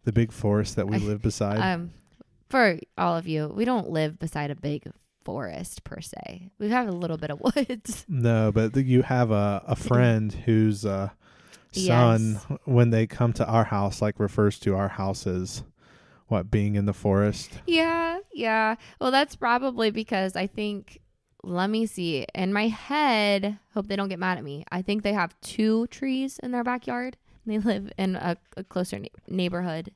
the 0.04 0.12
big 0.12 0.32
forest 0.32 0.76
that 0.76 0.88
we 0.88 0.98
live 0.98 1.22
beside. 1.22 1.58
Um, 1.62 1.90
for 2.50 2.78
all 2.98 3.16
of 3.16 3.26
you, 3.28 3.46
we 3.48 3.64
don't 3.64 3.88
live 3.90 4.18
beside 4.18 4.50
a 4.50 4.54
big 4.54 4.90
forest 5.24 5.84
per 5.84 6.00
se. 6.00 6.50
We 6.58 6.68
have 6.70 6.88
a 6.88 6.92
little 6.92 7.16
bit 7.16 7.30
of 7.30 7.40
woods. 7.56 8.04
no, 8.08 8.52
but 8.52 8.74
th- 8.74 8.86
you 8.86 9.02
have 9.02 9.30
a 9.30 9.62
a 9.66 9.76
friend 9.76 10.32
whose 10.32 10.84
uh, 10.86 11.10
son, 11.72 12.40
Yes. 12.50 12.58
when 12.64 12.90
they 12.90 13.06
come 13.06 13.32
to 13.34 13.46
our 13.46 13.64
house, 13.64 14.02
like 14.02 14.18
refers 14.20 14.58
to 14.60 14.74
our 14.76 14.88
house 14.88 15.26
as 15.26 15.62
what 16.28 16.50
being 16.50 16.74
in 16.76 16.86
the 16.86 16.92
forest. 16.94 17.50
Yeah, 17.66 18.18
yeah. 18.32 18.76
Well, 19.00 19.10
that's 19.10 19.36
probably 19.36 19.90
because 19.90 20.36
I 20.36 20.46
think. 20.46 20.98
Let 21.44 21.70
me 21.70 21.86
see. 21.86 22.24
In 22.36 22.52
my 22.52 22.68
head, 22.68 23.58
hope 23.74 23.88
they 23.88 23.96
don't 23.96 24.08
get 24.08 24.20
mad 24.20 24.38
at 24.38 24.44
me. 24.44 24.64
I 24.70 24.80
think 24.80 25.02
they 25.02 25.12
have 25.12 25.34
two 25.40 25.88
trees 25.88 26.38
in 26.40 26.52
their 26.52 26.62
backyard. 26.62 27.16
They 27.44 27.58
live 27.58 27.90
in 27.98 28.14
a, 28.14 28.36
a 28.56 28.62
closer 28.62 29.00
ne- 29.00 29.10
neighborhood 29.26 29.90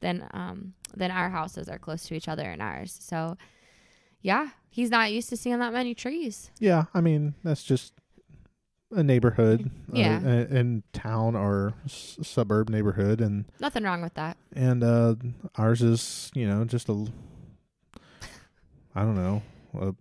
than 0.00 0.28
um 0.34 0.74
than 0.96 1.12
our 1.12 1.30
houses 1.30 1.68
are 1.68 1.78
close 1.78 2.02
to 2.06 2.14
each 2.14 2.26
other 2.26 2.42
and 2.50 2.60
ours. 2.60 2.96
So, 3.00 3.36
yeah, 4.22 4.48
he's 4.70 4.90
not 4.90 5.12
used 5.12 5.28
to 5.30 5.36
seeing 5.36 5.58
that 5.58 5.72
many 5.72 5.94
trees. 5.94 6.50
Yeah, 6.58 6.84
I 6.94 7.00
mean 7.00 7.34
that's 7.44 7.62
just 7.62 7.92
a 8.90 9.02
neighborhood, 9.02 9.70
Yeah. 9.92 10.20
uh, 10.24 10.28
in 10.54 10.82
town 10.92 11.36
or 11.36 11.74
s- 11.84 12.18
suburb 12.22 12.70
neighborhood, 12.70 13.20
and 13.20 13.44
Nothing 13.60 13.82
wrong 13.84 14.00
with 14.02 14.14
that. 14.14 14.36
and 14.54 14.82
uh, 14.82 15.14
ours 15.56 15.82
is 15.82 16.30
you 16.34 16.46
know 16.48 16.64
just 16.64 16.88
a, 16.88 17.06
I 18.94 19.02
don't 19.02 19.14
know, 19.16 19.42
a 19.78 19.94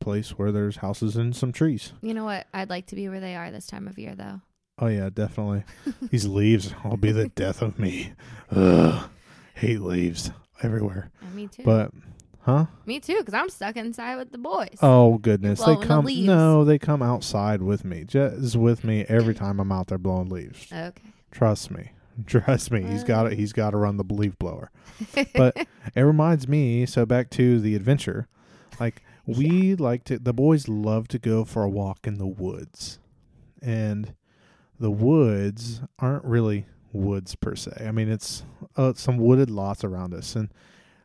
place 0.00 0.30
where 0.30 0.52
there's 0.52 0.76
houses 0.76 1.16
and 1.16 1.34
some 1.34 1.52
trees. 1.52 1.92
You 2.02 2.14
know 2.14 2.24
what? 2.24 2.46
I'd 2.52 2.70
like 2.70 2.86
to 2.86 2.96
be 2.96 3.08
where 3.08 3.20
they 3.20 3.36
are 3.36 3.50
this 3.50 3.66
time 3.66 3.86
of 3.88 3.98
year, 3.98 4.14
though. 4.14 4.40
Oh 4.78 4.88
yeah, 4.88 5.10
definitely. 5.12 5.64
These 6.10 6.26
leaves 6.26 6.74
will 6.84 6.96
be 6.96 7.12
the 7.12 7.28
death 7.28 7.62
of 7.62 7.78
me. 7.78 8.12
Ugh, 8.50 9.08
hate 9.54 9.80
leaves 9.80 10.30
everywhere. 10.62 11.10
Uh, 11.22 11.30
me 11.34 11.46
too. 11.46 11.62
But 11.62 11.92
huh? 12.42 12.66
me 12.86 13.00
too, 13.00 13.18
because 13.18 13.34
I'm 13.34 13.48
stuck 13.48 13.76
inside 13.76 14.16
with 14.16 14.32
the 14.32 14.38
boys. 14.38 14.76
Oh 14.82 15.18
goodness, 15.18 15.60
they 15.60 15.74
blowing 15.74 15.80
the 15.80 15.86
come. 15.86 16.26
No, 16.26 16.64
they 16.64 16.78
come 16.78 17.02
outside 17.02 17.62
with 17.62 17.84
me. 17.84 18.04
Just 18.04 18.56
with 18.56 18.84
me 18.84 19.04
every 19.08 19.34
time 19.34 19.60
I'm 19.60 19.72
out 19.72 19.88
there 19.88 19.98
blowing 19.98 20.28
leaves. 20.28 20.66
Okay. 20.72 21.02
Trust 21.30 21.70
me. 21.70 21.92
Trust 22.26 22.70
me. 22.70 22.82
He's 22.82 23.04
got 23.04 23.24
to 23.24 23.34
He's 23.34 23.52
got 23.52 23.70
to 23.70 23.76
run 23.76 23.96
the 23.96 24.04
leaf 24.04 24.38
blower. 24.38 24.70
But 25.34 25.66
it 25.94 26.00
reminds 26.00 26.46
me. 26.46 26.86
So 26.86 27.06
back 27.06 27.30
to 27.30 27.60
the 27.60 27.74
adventure. 27.74 28.28
Like 28.78 29.02
we 29.26 29.74
like 29.74 30.04
to. 30.04 30.18
The 30.18 30.32
boys 30.32 30.68
love 30.68 31.08
to 31.08 31.18
go 31.18 31.44
for 31.44 31.62
a 31.62 31.68
walk 31.68 32.06
in 32.06 32.18
the 32.18 32.26
woods, 32.26 32.98
and 33.60 34.14
the 34.78 34.90
woods 34.90 35.80
aren't 35.98 36.24
really 36.24 36.66
woods 36.92 37.34
per 37.34 37.54
se. 37.54 37.84
I 37.86 37.92
mean, 37.92 38.08
it's 38.08 38.44
uh, 38.76 38.92
some 38.94 39.18
wooded 39.18 39.50
lots 39.50 39.84
around 39.84 40.14
us, 40.14 40.34
and 40.36 40.50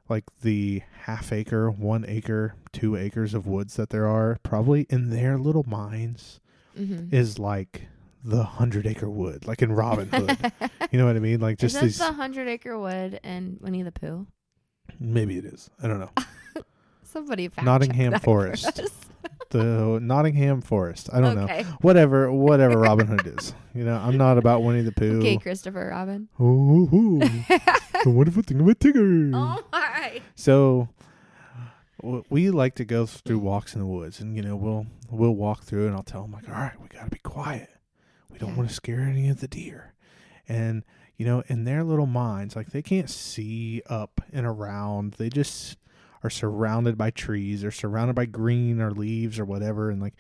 like 0.10 0.24
the 0.42 0.82
half 1.04 1.32
acre, 1.32 1.70
one 1.70 2.06
acre, 2.08 2.56
two 2.72 2.96
acres 2.96 3.34
of 3.34 3.48
woods 3.48 3.76
that 3.76 3.90
there 3.90 4.08
are, 4.08 4.40
probably 4.44 4.86
in 4.90 5.10
their 5.10 5.38
little 5.38 5.66
minds 5.68 6.40
mm-hmm. 6.78 7.14
is 7.14 7.40
like 7.40 7.88
the 8.24 8.44
hundred 8.44 8.86
acre 8.86 9.10
wood, 9.10 9.48
like 9.48 9.62
in 9.62 9.72
Robin 9.72 10.10
Hood. 10.10 10.52
you 10.92 11.00
know 11.00 11.06
what 11.06 11.16
I 11.16 11.20
mean? 11.20 11.40
Like 11.40 11.56
Is 11.64 11.74
just 11.74 11.76
this 11.76 11.98
these. 11.98 11.98
the 12.00 12.14
Hundred 12.14 12.48
Acre 12.48 12.78
Wood 12.78 13.20
and 13.24 13.58
Winnie 13.62 13.84
the 13.84 13.92
Pooh? 13.92 14.28
maybe 15.00 15.38
it 15.38 15.46
is. 15.46 15.70
I 15.82 15.88
don't 15.88 16.00
know. 16.00 16.12
Somebody 17.04 17.50
Nottingham 17.62 18.14
for 18.14 18.20
Forest. 18.20 18.80
us. 18.80 18.92
The 19.50 20.00
Nottingham 20.02 20.62
Forest. 20.62 21.10
I 21.14 21.22
don't 21.22 21.36
know. 21.36 21.44
okay. 21.44 21.64
Whatever, 21.82 22.32
whatever 22.32 22.78
Robin 22.80 23.08
Hood 23.08 23.26
is. 23.40 23.54
You 23.74 23.84
know, 23.86 23.96
I'm 23.96 24.18
not 24.18 24.38
about 24.38 24.64
Winnie 24.64 24.82
the 24.82 24.92
Pooh. 24.92 25.20
Okay, 25.20 25.38
Christopher 25.38 25.90
Robin. 25.92 26.28
Oh, 26.40 26.90
oh, 26.92 27.20
oh. 27.22 27.58
the 28.04 28.10
wonderful 28.10 28.44
thing 28.44 28.60
about 28.60 28.80
Tigger. 28.80 29.32
oh 29.34 29.64
my. 29.72 30.22
So 30.36 30.90
we 32.30 32.50
like 32.50 32.76
to 32.76 32.86
go 32.86 33.06
through 33.06 33.40
walks 33.40 33.74
in 33.74 33.82
the 33.82 33.88
woods, 33.88 34.20
and 34.20 34.36
you 34.36 34.42
know 34.44 34.56
we'll 34.56 34.86
we'll 35.10 35.36
walk 35.36 35.64
through, 35.64 35.88
and 35.88 35.96
I'll 35.96 36.04
tell 36.04 36.22
them 36.24 36.32
like, 36.32 36.48
all 36.48 36.56
right, 36.56 36.80
we 36.82 36.88
got 36.90 37.06
to 37.06 37.10
be 37.10 37.20
quiet. 37.20 37.70
We 38.32 38.38
don't 38.38 38.52
Yeah. 38.52 38.58
want 38.58 38.70
to 38.70 38.76
scare 38.76 39.02
any 39.02 39.30
of 39.30 39.40
the 39.40 39.48
deer, 39.48 39.94
and 40.48 40.84
you 41.16 41.26
know, 41.26 41.44
in 41.48 41.64
their 41.64 41.84
little 41.84 42.06
minds, 42.06 42.56
like 42.56 42.70
they 42.72 42.82
can't 42.84 43.10
see 43.10 43.82
up 43.90 44.22
and 44.32 44.46
around. 44.46 45.14
They 45.14 45.30
just 45.30 45.78
are 46.28 46.30
surrounded 46.30 46.98
by 46.98 47.10
trees, 47.10 47.64
or 47.64 47.72
surrounded 47.72 48.16
by 48.16 48.26
green 48.26 48.80
or 48.82 48.92
leaves 48.92 49.40
or 49.40 49.46
whatever, 49.46 49.90
and 49.90 50.02
like 50.02 50.14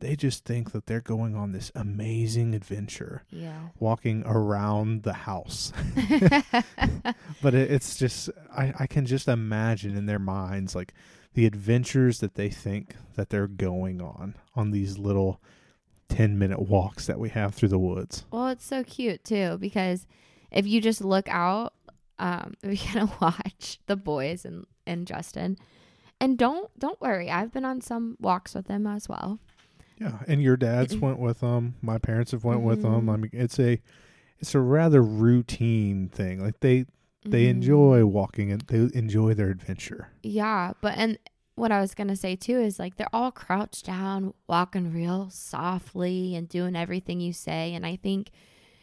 they 0.00 0.16
just 0.16 0.44
think 0.44 0.72
that 0.72 0.86
they're 0.86 1.00
going 1.00 1.36
on 1.36 1.52
this 1.52 1.70
amazing 1.76 2.54
adventure 2.56 3.22
Yeah. 3.30 3.68
walking 3.78 4.24
around 4.26 5.04
the 5.04 5.12
house 5.12 5.72
but 7.42 7.54
it, 7.54 7.70
it's 7.70 7.96
just 7.96 8.28
I, 8.52 8.72
I 8.80 8.86
can 8.88 9.06
just 9.06 9.28
imagine 9.28 9.96
in 9.96 10.06
their 10.06 10.18
minds 10.18 10.74
like 10.74 10.92
the 11.34 11.46
adventures 11.46 12.18
that 12.18 12.34
they 12.34 12.50
think 12.50 12.96
that 13.14 13.30
they're 13.30 13.46
going 13.46 14.02
on 14.02 14.34
on 14.56 14.72
these 14.72 14.98
little 14.98 15.40
10 16.08 16.36
minute 16.38 16.60
walks 16.60 17.06
that 17.06 17.20
we 17.20 17.28
have 17.30 17.54
through 17.54 17.68
the 17.68 17.78
woods 17.78 18.24
well, 18.32 18.48
it's 18.48 18.66
so 18.66 18.82
cute 18.82 19.22
too 19.24 19.56
because 19.60 20.06
if 20.50 20.66
you 20.66 20.80
just 20.80 21.02
look 21.02 21.28
out, 21.28 21.72
um, 22.18 22.54
we 22.64 22.76
can 22.76 23.08
watch 23.20 23.78
the 23.86 23.96
boys 23.96 24.44
and 24.44 24.66
and 24.86 25.06
Justin, 25.06 25.56
and 26.20 26.38
don't 26.38 26.70
don't 26.78 27.00
worry. 27.00 27.30
I've 27.30 27.52
been 27.52 27.64
on 27.64 27.80
some 27.80 28.16
walks 28.20 28.54
with 28.54 28.66
them 28.66 28.86
as 28.86 29.08
well. 29.08 29.38
yeah 29.98 30.18
and 30.26 30.42
your 30.42 30.56
dad's 30.56 30.96
went 31.06 31.18
with 31.18 31.40
them 31.40 31.74
my 31.82 31.98
parents 31.98 32.30
have 32.32 32.44
went 32.44 32.62
with 32.62 32.82
them 32.82 33.08
i 33.10 33.16
mean 33.16 33.30
it's 33.32 33.58
a 33.60 33.78
it's 34.40 34.54
a 34.54 34.60
rather 34.60 35.02
routine 35.02 36.08
thing 36.08 36.42
like 36.42 36.58
they 36.60 36.86
they 37.24 37.44
Mhm. 37.44 37.50
enjoy 37.50 38.04
walking 38.04 38.50
and 38.50 38.62
they 38.62 38.88
enjoy 38.98 39.32
their 39.34 39.50
adventure 39.50 40.08
Yeah, 40.24 40.72
but 40.80 40.94
and 40.96 41.18
what 41.54 41.70
I 41.70 41.80
was 41.80 41.94
gonna 41.94 42.16
say 42.16 42.34
too 42.34 42.58
is 42.58 42.78
like 42.80 42.96
they're 42.96 43.14
all 43.14 43.30
crouched 43.30 43.84
down, 43.84 44.32
walking 44.48 44.92
real 44.92 45.30
softly 45.30 46.34
and 46.34 46.48
doing 46.48 46.74
everything 46.74 47.20
you 47.20 47.32
say. 47.32 47.74
And 47.74 47.84
I 47.86 47.94
think, 47.96 48.30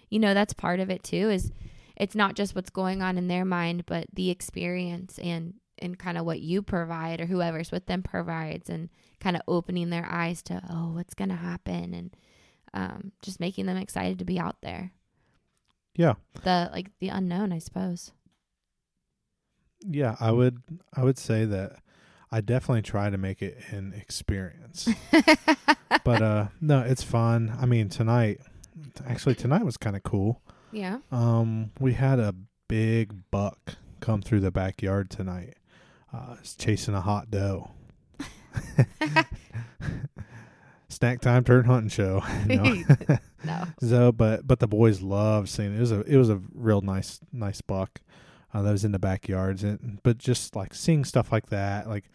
you 0.09 0.19
know, 0.19 0.33
that's 0.33 0.53
part 0.53 0.79
of 0.79 0.89
it 0.89 1.03
too, 1.03 1.29
is 1.29 1.51
it's 1.97 2.15
not 2.15 2.35
just 2.35 2.55
what's 2.55 2.69
going 2.69 3.01
on 3.01 3.17
in 3.17 3.27
their 3.27 3.43
mind, 3.43 3.85
but 3.87 4.05
the 4.13 4.29
experience 4.29 5.17
and 5.19 5.55
and 5.81 5.97
kind 5.97 6.17
of 6.17 6.25
what 6.25 6.39
you 6.41 6.61
provide 6.61 7.19
or 7.21 7.25
whoever's 7.25 7.71
with 7.71 7.85
them 7.85 8.03
provides 8.03 8.69
and 8.69 8.89
kind 9.19 9.35
of 9.35 9.41
opening 9.47 9.89
their 9.89 10.05
eyes 10.09 10.41
to, 10.43 10.61
oh, 10.69 10.91
what's 10.93 11.13
gonna 11.13 11.35
happen 11.35 11.93
and 11.93 12.15
um, 12.73 13.11
just 13.21 13.39
making 13.39 13.65
them 13.65 13.77
excited 13.77 14.19
to 14.19 14.25
be 14.25 14.39
out 14.39 14.57
there. 14.61 14.91
yeah 15.95 16.13
The 16.43 16.69
like 16.71 16.91
the 16.99 17.09
unknown, 17.09 17.51
I 17.51 17.59
suppose. 17.59 18.11
yeah 19.87 20.15
i 20.19 20.29
would 20.31 20.61
i 20.93 21.03
would 21.03 21.17
say 21.17 21.45
that 21.45 21.77
i 22.31 22.41
definitely 22.41 22.81
try 22.81 23.09
to 23.09 23.17
make 23.17 23.41
it 23.41 23.57
an 23.71 23.93
experience 23.95 24.89
but 26.03 26.21
uh 26.21 26.47
no 26.59 26.81
it's 26.81 27.01
fun 27.03 27.55
i 27.61 27.65
mean 27.65 27.87
tonight 27.87 28.41
actually 29.07 29.35
tonight 29.35 29.63
was 29.63 29.77
kind 29.77 29.95
of 29.95 30.03
cool 30.03 30.41
yeah. 30.73 30.97
um 31.11 31.71
we 31.79 31.93
had 31.93 32.19
a 32.19 32.35
big 32.67 33.13
buck 33.31 33.75
come 34.01 34.21
through 34.21 34.41
the 34.41 34.51
backyard 34.51 35.09
tonight 35.09 35.55
uh 36.13 36.35
it's 36.39 36.55
chasing 36.55 36.93
a 36.95 37.01
hot 37.01 37.29
doe 37.31 37.69
snack 40.87 41.21
time 41.21 41.43
turn 41.43 41.65
hunting 41.65 41.89
show 41.89 42.23
no. 42.47 42.83
No. 43.43 43.63
so 43.79 44.11
but 44.11 44.45
but 44.47 44.59
the 44.59 44.67
boys 44.67 45.01
loved 45.01 45.47
seeing 45.49 45.73
it. 45.73 45.77
it 45.77 45.79
was 45.79 45.91
a 45.91 46.01
it 46.01 46.17
was 46.17 46.29
a 46.29 46.41
real 46.53 46.81
nice 46.81 47.19
nice 47.31 47.61
buck 47.61 48.01
uh, 48.53 48.61
that 48.63 48.71
was 48.71 48.83
in 48.83 48.91
the 48.91 48.99
backyards 48.99 49.63
and 49.63 49.99
but 50.03 50.17
just 50.17 50.55
like 50.55 50.73
seeing 50.73 51.05
stuff 51.05 51.31
like 51.31 51.47
that 51.47 51.87
like 51.87 52.05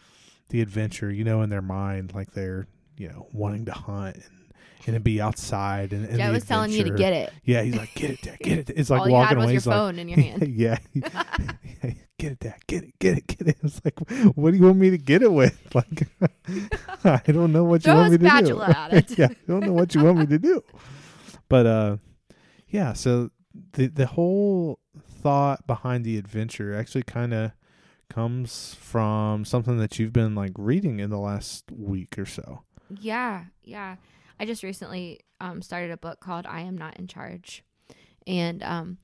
the 0.50 0.60
adventure 0.60 1.10
you 1.10 1.24
know 1.24 1.40
in 1.42 1.50
their 1.50 1.62
mind 1.62 2.12
like 2.14 2.32
they're 2.32 2.66
you 2.98 3.08
know 3.08 3.28
wanting 3.32 3.64
to 3.64 3.72
hunt 3.72 4.16
and 4.16 4.94
and 4.96 5.02
be 5.02 5.18
outside 5.18 5.94
and, 5.94 6.04
and 6.04 6.18
Joe 6.18 6.30
was 6.32 6.44
telling 6.44 6.70
you 6.70 6.84
to 6.84 6.90
get 6.90 7.14
it. 7.14 7.32
yeah 7.44 7.62
he's 7.62 7.74
like 7.74 7.94
get 7.94 8.10
it 8.10 8.20
dad 8.22 8.38
get 8.40 8.58
it 8.58 8.70
it's 8.76 8.90
like 8.90 9.00
All 9.00 9.06
you 9.08 9.14
walking 9.14 9.28
had 9.28 9.36
was 9.38 9.44
away 9.44 9.52
your 9.54 9.60
he's 9.60 9.66
like 9.66 9.76
phone 9.76 9.98
in 9.98 10.08
your 10.10 10.20
hand. 10.20 10.46
yeah 10.46 10.76
get 12.24 12.32
it 12.32 12.38
dad 12.40 12.60
get 12.66 12.84
it 12.84 12.98
get 12.98 13.18
it 13.18 13.26
get 13.26 13.48
it 13.48 13.56
it's 13.62 13.80
like 13.84 13.98
what 14.34 14.52
do 14.52 14.56
you 14.56 14.64
want 14.64 14.78
me 14.78 14.90
to 14.90 14.98
get 14.98 15.22
it 15.22 15.32
with 15.32 15.58
like 15.74 16.08
i 17.04 17.20
don't 17.32 17.52
know 17.52 17.64
what 17.64 17.84
you 17.84 17.92
want 17.92 18.12
me 18.12 18.18
to 18.18 18.42
do 18.42 18.62
at 18.62 18.92
it. 18.92 19.18
yeah, 19.18 19.28
I 19.30 19.36
don't 19.46 19.64
know 19.64 19.72
what 19.72 19.94
you 19.94 20.02
want 20.02 20.18
me 20.18 20.26
to 20.26 20.38
do. 20.38 20.62
But 21.48 21.66
uh 21.66 21.96
yeah, 22.68 22.92
so 22.94 23.30
the 23.72 23.86
the 23.88 24.06
whole 24.06 24.80
thought 25.22 25.66
behind 25.66 26.04
the 26.04 26.16
adventure 26.16 26.74
actually 26.74 27.02
kind 27.02 27.34
of 27.34 27.52
comes 28.08 28.74
from 28.74 29.44
something 29.44 29.78
that 29.78 29.98
you've 29.98 30.12
been 30.12 30.34
like 30.34 30.52
reading 30.56 31.00
in 31.00 31.10
the 31.10 31.18
last 31.18 31.64
week 31.70 32.18
or 32.18 32.26
so. 32.26 32.62
Yeah, 33.00 33.44
yeah. 33.62 33.96
I 34.38 34.46
just 34.46 34.62
recently 34.62 35.20
um, 35.40 35.62
started 35.62 35.90
a 35.90 35.96
book 35.96 36.20
called 36.20 36.46
I 36.46 36.60
Am 36.60 36.76
Not 36.76 36.98
in 36.98 37.06
Charge. 37.06 37.62
And 38.26 38.62
um, 38.62 38.98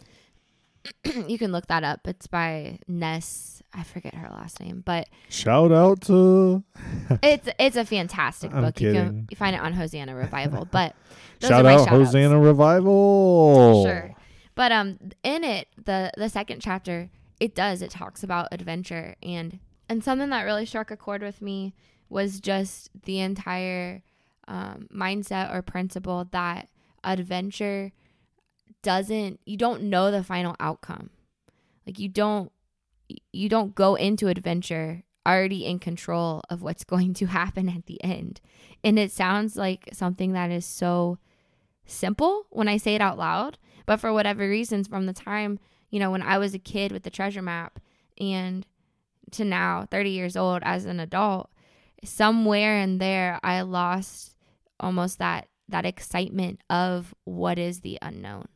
you 1.27 1.39
can 1.39 1.53
look 1.53 1.67
that 1.67 1.85
up. 1.85 2.07
It's 2.07 2.27
by 2.27 2.79
Ness. 2.89 3.63
I 3.73 3.85
forget 3.85 4.15
her 4.15 4.29
last 4.31 4.61
name, 4.61 4.83
but 4.85 5.09
Shout 5.29 5.71
out 5.71 6.01
to 6.03 6.65
it's 7.23 7.49
it's 7.59 7.77
a 7.77 7.85
fantastic 7.85 8.53
I'm 8.53 8.63
book. 8.63 8.81
You 8.81 8.93
can 8.93 9.29
you 9.31 9.37
find 9.37 9.55
it 9.55 9.63
on 9.63 9.73
Hosanna 9.73 10.15
Revival. 10.15 10.67
But 10.71 10.97
shout 11.41 11.65
out 11.65 11.81
shout-outs. 11.81 11.89
Hosanna 11.89 12.41
Revival. 12.41 13.85
Sure. 13.85 14.15
But 14.57 14.73
um 14.73 14.99
in 15.23 15.45
it, 15.45 15.69
the 15.85 16.11
the 16.17 16.29
second 16.29 16.61
chapter, 16.61 17.11
it 17.39 17.55
does, 17.55 17.81
it 17.81 17.91
talks 17.91 18.23
about 18.25 18.49
adventure 18.51 19.15
and 19.23 19.61
and 19.89 20.03
something 20.03 20.31
that 20.31 20.43
really 20.43 20.67
struck 20.67 20.91
a 20.91 20.97
chord 20.97 21.23
with 21.23 21.41
me 21.43 21.75
was 22.09 22.41
just 22.41 22.91
the 23.05 23.21
entire 23.21 24.03
um, 24.49 24.89
mindset 24.93 25.55
or 25.55 25.63
principle 25.63 26.27
that 26.33 26.69
adventure 27.05 27.93
doesn't 28.83 29.41
you 29.45 29.57
don't 29.57 29.83
know 29.83 30.11
the 30.11 30.25
final 30.25 30.57
outcome. 30.61 31.11
Like 31.87 31.99
you 31.99 32.09
don't 32.09 32.53
you 33.33 33.49
don't 33.49 33.75
go 33.75 33.95
into 33.95 34.29
adventure 34.29 35.03
already 35.27 35.67
in 35.67 35.79
control 35.79 36.43
of 36.51 36.63
what's 36.63 36.85
going 36.93 37.15
to 37.15 37.27
happen 37.27 37.69
at 37.69 37.87
the 37.87 38.03
end. 38.03 38.41
And 38.83 38.99
it 38.99 39.13
sounds 39.13 39.57
like 39.57 39.89
something 39.93 40.33
that 40.33 40.51
is 40.51 40.65
so 40.65 41.19
simple 41.87 42.47
when 42.51 42.69
I 42.69 42.77
say 42.77 42.95
it 42.95 43.01
out 43.01 43.19
loud, 43.19 43.59
but 43.87 44.01
for 44.01 44.13
whatever 44.13 44.49
reasons 44.49 44.89
from 44.89 45.07
the 45.07 45.13
time, 45.13 45.59
you 45.91 45.99
know, 45.99 46.11
when 46.11 46.23
I 46.23 46.39
was 46.39 46.55
a 46.55 46.59
kid 46.59 46.93
with 46.93 47.03
the 47.03 47.11
treasure 47.11 47.43
map 47.43 47.81
and 48.19 48.67
to 49.33 49.45
now 49.45 49.87
30 49.91 50.11
years 50.11 50.37
old 50.37 50.63
as 50.65 50.85
an 50.85 51.01
adult, 51.01 51.51
somewhere 52.05 52.79
in 52.79 52.99
there 52.99 53.39
I 53.43 53.61
lost 53.63 54.37
almost 54.79 55.19
that 55.19 55.49
that 55.69 55.87
excitement 55.87 56.61
of 56.69 57.15
what 57.25 57.59
is 57.59 57.81
the 57.81 57.99
unknown. 58.03 58.49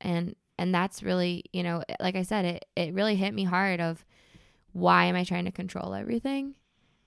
And 0.00 0.36
and 0.58 0.74
that's 0.74 1.02
really, 1.02 1.44
you 1.52 1.62
know, 1.62 1.82
like 2.00 2.16
I 2.16 2.22
said, 2.22 2.44
it 2.44 2.64
it 2.76 2.94
really 2.94 3.16
hit 3.16 3.34
me 3.34 3.44
hard 3.44 3.80
of 3.80 4.04
why 4.72 5.06
am 5.06 5.16
I 5.16 5.24
trying 5.24 5.44
to 5.46 5.52
control 5.52 5.94
everything 5.94 6.54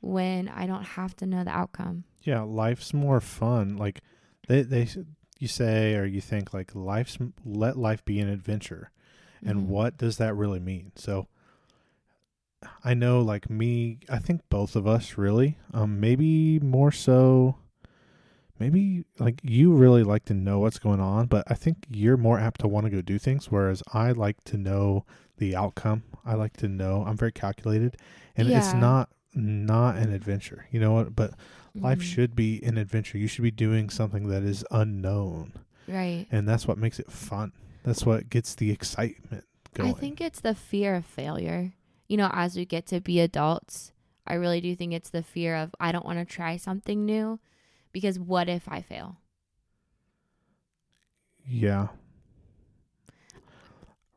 when 0.02 0.48
I 0.50 0.66
don't 0.66 0.84
have 0.84 1.16
to 1.18 1.26
know 1.26 1.44
the 1.44 1.52
outcome? 1.52 2.04
Yeah, 2.24 2.42
life's 2.42 2.94
more 2.94 3.22
fun. 3.22 3.78
Like 3.78 4.02
they 4.48 4.62
they 4.64 4.88
you 5.40 5.48
say 5.48 5.96
or 5.96 6.06
you 6.06 6.22
think 6.22 6.54
like 6.54 6.76
life's 6.76 7.18
let 7.46 7.78
life 7.78 8.04
be 8.06 8.20
an 8.20 8.30
adventure. 8.30 8.92
And 9.46 9.62
Mhm. 9.62 9.66
what 9.68 9.98
does 9.98 10.18
that 10.18 10.36
really 10.36 10.60
mean? 10.60 10.92
So 10.96 11.28
I 12.84 12.94
know 12.94 13.22
like 13.22 13.50
me, 13.50 14.00
I 14.10 14.20
think 14.20 14.42
both 14.50 14.76
of 14.76 14.86
us 14.86 15.18
really, 15.18 15.58
um 15.74 16.00
maybe 16.00 16.60
more 16.60 16.92
so 16.92 17.56
maybe 18.60 19.04
like 19.20 19.40
you 19.44 19.72
really 19.74 20.04
like 20.04 20.26
to 20.26 20.34
know 20.34 20.60
what's 20.60 20.80
going 20.80 21.00
on, 21.00 21.28
but 21.28 21.44
I 21.48 21.54
think 21.54 21.78
you're 21.90 22.18
more 22.18 22.40
apt 22.40 22.62
to 22.62 22.68
want 22.68 22.86
to 22.86 22.90
go 22.90 23.02
do 23.02 23.18
things 23.20 23.50
whereas 23.52 23.82
I 23.94 24.12
like 24.12 24.44
to 24.46 24.58
know 24.58 25.06
the 25.38 25.56
outcome. 25.56 26.04
I 26.26 26.34
like 26.36 26.58
to 26.58 26.68
know. 26.68 27.04
I'm 27.08 27.18
very 27.18 27.32
calculated 27.32 27.98
and 28.36 28.50
it's 28.50 28.74
not 28.74 29.10
not 29.36 29.96
an 29.98 30.12
adventure. 30.12 30.66
You 30.72 30.80
know 30.80 30.94
what? 30.94 31.16
But 31.16 31.32
life 31.76 32.00
Mhm. 32.00 32.04
should 32.04 32.36
be 32.36 32.62
an 32.64 32.78
adventure. 32.78 33.18
You 33.18 33.28
should 33.28 33.44
be 33.44 33.52
doing 33.52 33.90
something 33.90 34.28
that 34.30 34.44
is 34.44 34.66
unknown. 34.72 35.54
right. 35.88 36.28
And 36.32 36.48
that's 36.48 36.68
what 36.68 36.78
makes 36.78 37.00
it 37.00 37.12
fun. 37.12 37.52
That's 37.84 38.06
what 38.06 38.30
gets 38.30 38.54
the 38.56 38.70
excitement 38.72 39.46
going. 39.74 39.90
I 39.90 39.94
think 39.94 40.20
it's 40.22 40.42
the 40.42 40.54
fear 40.56 40.96
of 40.96 41.06
failure. 41.06 41.74
You 42.08 42.18
know, 42.18 42.30
as 42.34 42.56
we 42.58 42.66
get 42.66 42.86
to 42.88 43.00
be 43.02 43.20
adults, 43.20 43.92
I 44.28 44.34
really 44.34 44.62
do 44.62 44.76
think 44.76 44.94
it's 44.94 45.10
the 45.10 45.24
fear 45.24 45.56
of 45.56 45.74
I 45.80 45.92
don't 45.92 46.06
want 46.06 46.20
to 46.20 46.26
try 46.26 46.58
something 46.58 47.06
new 47.06 47.40
because 47.92 48.20
what 48.20 48.48
if 48.50 48.68
I 48.68 48.82
fail? 48.82 49.18
Yeah. 51.48 51.88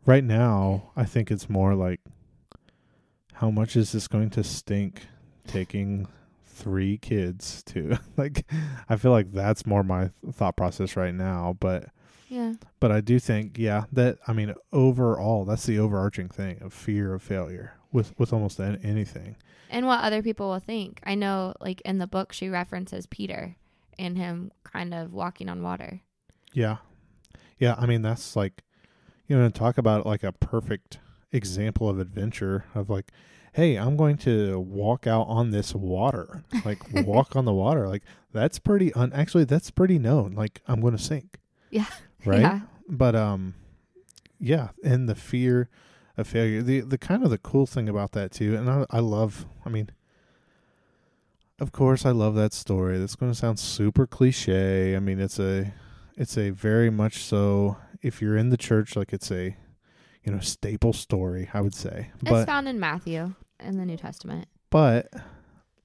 Right 0.04 0.24
now, 0.24 0.90
I 0.96 1.04
think 1.04 1.30
it's 1.30 1.48
more 1.48 1.74
like 1.74 2.00
how 3.34 3.50
much 3.50 3.76
is 3.76 3.92
this 3.92 4.08
going 4.08 4.30
to 4.30 4.44
stink 4.44 5.06
taking 5.46 6.08
three 6.44 6.98
kids 6.98 7.62
to 7.64 7.98
like 8.16 8.44
I 8.88 8.96
feel 8.96 9.10
like 9.12 9.32
that's 9.32 9.64
more 9.66 9.82
my 9.82 10.10
thought 10.32 10.56
process 10.56 10.96
right 10.96 11.14
now, 11.14 11.56
but 11.60 11.86
Yeah. 12.28 12.54
but 12.80 12.90
I 12.92 13.00
do 13.00 13.18
think 13.18 13.58
yeah, 13.58 13.84
that 13.92 14.18
I 14.26 14.32
mean 14.32 14.54
overall 14.72 15.44
that's 15.44 15.66
the 15.66 15.78
overarching 15.78 16.28
thing 16.28 16.60
of 16.62 16.72
fear 16.72 17.14
of 17.14 17.22
failure 17.22 17.74
with 17.92 18.18
with 18.18 18.32
almost 18.32 18.58
an- 18.58 18.80
anything. 18.82 19.36
And 19.70 19.86
what 19.86 20.00
other 20.02 20.22
people 20.22 20.48
will 20.50 20.58
think. 20.58 21.00
I 21.04 21.14
know 21.14 21.54
like 21.60 21.80
in 21.82 21.98
the 21.98 22.06
book 22.08 22.32
she 22.32 22.48
references 22.48 23.06
Peter 23.06 23.56
and 23.98 24.16
him 24.16 24.52
kind 24.64 24.94
of 24.94 25.12
walking 25.12 25.48
on 25.48 25.62
water. 25.62 26.00
Yeah. 26.52 26.78
Yeah, 27.58 27.74
I 27.78 27.86
mean 27.86 28.02
that's 28.02 28.34
like 28.36 28.62
you 29.26 29.36
know 29.36 29.48
talk 29.48 29.78
about 29.78 30.04
like 30.04 30.22
a 30.22 30.32
perfect 30.32 30.98
example 31.30 31.88
of 31.88 31.98
adventure 31.98 32.64
of 32.74 32.90
like 32.90 33.10
hey, 33.54 33.76
I'm 33.76 33.98
going 33.98 34.16
to 34.18 34.58
walk 34.58 35.06
out 35.06 35.26
on 35.28 35.50
this 35.50 35.74
water. 35.74 36.42
Like 36.64 36.80
walk 37.06 37.36
on 37.36 37.44
the 37.44 37.52
water. 37.52 37.86
Like 37.86 38.02
that's 38.32 38.58
pretty 38.58 38.92
un 38.94 39.12
actually 39.12 39.44
that's 39.44 39.70
pretty 39.70 39.98
known. 39.98 40.32
Like 40.32 40.62
I'm 40.66 40.80
going 40.80 40.96
to 40.96 41.02
sink. 41.02 41.38
Yeah. 41.70 41.86
Right? 42.24 42.42
Yeah. 42.42 42.60
But 42.88 43.16
um 43.16 43.54
yeah, 44.38 44.68
and 44.84 45.08
the 45.08 45.16
fear 45.16 45.68
of 46.16 46.28
failure. 46.28 46.62
The 46.62 46.82
the 46.82 46.96
kind 46.96 47.24
of 47.24 47.30
the 47.30 47.38
cool 47.38 47.66
thing 47.66 47.88
about 47.88 48.12
that 48.12 48.30
too 48.30 48.54
and 48.54 48.70
I 48.70 48.86
I 48.90 49.00
love 49.00 49.44
I 49.66 49.68
mean 49.70 49.90
of 51.62 51.72
course 51.72 52.04
I 52.04 52.10
love 52.10 52.34
that 52.34 52.52
story. 52.52 52.98
That's 52.98 53.14
going 53.14 53.30
to 53.30 53.38
sound 53.38 53.58
super 53.58 54.06
cliche. 54.06 54.96
I 54.96 54.98
mean 54.98 55.20
it's 55.20 55.38
a 55.38 55.72
it's 56.16 56.36
a 56.36 56.50
very 56.50 56.90
much 56.90 57.24
so 57.24 57.76
if 58.02 58.20
you're 58.20 58.36
in 58.36 58.50
the 58.50 58.56
church 58.56 58.96
like 58.96 59.12
it's 59.12 59.30
a 59.30 59.56
you 60.24 60.32
know 60.32 60.40
staple 60.40 60.92
story 60.92 61.48
i 61.54 61.60
would 61.60 61.74
say 61.74 62.10
it's 62.20 62.46
found 62.46 62.68
in 62.68 62.78
Matthew 62.78 63.34
in 63.60 63.78
the 63.78 63.86
New 63.86 63.96
Testament. 63.96 64.46
but 64.70 65.08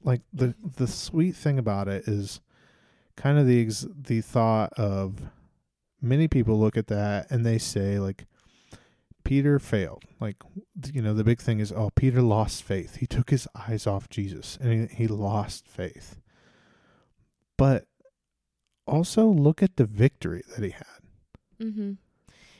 like 0.03 0.21
the 0.33 0.53
the 0.75 0.87
sweet 0.87 1.35
thing 1.35 1.57
about 1.59 1.87
it 1.87 2.07
is 2.07 2.41
kind 3.15 3.37
of 3.37 3.47
the 3.47 3.61
ex- 3.61 3.87
the 3.95 4.21
thought 4.21 4.73
of 4.73 5.15
many 6.01 6.27
people 6.27 6.59
look 6.59 6.77
at 6.77 6.87
that 6.87 7.31
and 7.31 7.45
they 7.45 7.57
say 7.57 7.99
like 7.99 8.25
Peter 9.27 9.59
failed. 9.59 10.03
Like 10.21 10.37
you 10.93 11.01
know 11.01 11.13
the 11.13 11.23
big 11.23 11.41
thing 11.41 11.59
is 11.59 11.73
oh 11.73 11.89
Peter 11.95 12.21
lost 12.21 12.63
faith. 12.63 12.95
He 12.95 13.05
took 13.05 13.29
his 13.29 13.45
eyes 13.53 13.85
off 13.85 14.09
Jesus 14.09 14.57
and 14.61 14.89
he, 14.89 14.95
he 14.95 15.07
lost 15.07 15.67
faith. 15.67 16.17
But 17.57 17.87
also 18.87 19.25
look 19.25 19.61
at 19.61 19.75
the 19.75 19.85
victory 19.85 20.43
that 20.55 20.63
he 20.63 20.69
had. 20.69 21.01
Mm-hmm. 21.61 21.91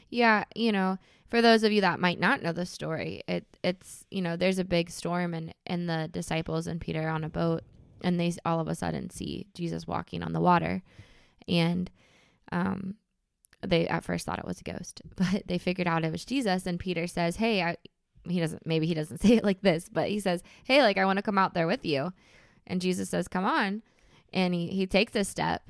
Yeah, 0.10 0.44
you 0.56 0.74
know, 0.74 0.98
for 1.30 1.42
those 1.42 1.64
of 1.64 1.72
you 1.72 1.82
that 1.82 2.02
might 2.02 2.20
not 2.20 2.44
know 2.44 2.52
the 2.52 2.66
story, 2.66 3.24
it 3.30 3.46
it's 3.64 4.06
you 4.12 4.22
know 4.22 4.36
there's 4.36 4.60
a 4.60 4.66
big 4.66 4.90
storm 4.90 5.34
and 5.34 5.54
and 5.66 5.90
the 5.90 6.10
disciples 6.12 6.68
and 6.68 6.82
Peter 6.82 7.08
on 7.08 7.24
a 7.24 7.30
boat, 7.30 7.64
and 8.04 8.20
they 8.20 8.34
all 8.44 8.60
of 8.60 8.68
a 8.68 8.76
sudden 8.76 9.10
see 9.10 9.48
Jesus 9.54 9.88
walking 9.88 10.22
on 10.22 10.34
the 10.34 10.42
water, 10.42 10.84
and 11.48 11.90
um, 12.52 12.96
they 13.62 13.88
at 13.88 14.04
first 14.04 14.26
thought 14.26 14.40
it 14.40 14.46
was 14.46 14.60
a 14.62 14.64
ghost, 14.64 15.02
but 15.16 15.44
they 15.48 15.58
figured 15.58 15.88
out 15.88 16.04
it 16.06 16.12
was 16.12 16.26
Jesus, 16.26 16.66
and 16.66 16.80
Peter 16.80 17.08
says, 17.08 17.38
"Hey, 17.38 17.62
I." 17.64 17.78
He 18.28 18.42
doesn't. 18.42 18.66
Maybe 18.66 18.88
he 18.88 18.94
doesn't 18.94 19.20
say 19.22 19.38
it 19.38 19.44
like 19.46 19.62
this, 19.62 19.88
but 19.90 20.10
he 20.10 20.20
says, 20.20 20.44
"Hey, 20.66 20.82
like 20.82 20.98
I 20.98 21.06
want 21.06 21.16
to 21.16 21.24
come 21.24 21.38
out 21.38 21.54
there 21.54 21.66
with 21.66 21.86
you," 21.86 22.12
and 22.66 22.82
Jesus 22.82 23.10
says, 23.10 23.30
"Come 23.30 23.46
on," 23.46 23.84
and 24.34 24.54
he 24.54 24.68
he 24.68 24.86
takes 24.86 25.16
a 25.16 25.24
step, 25.24 25.64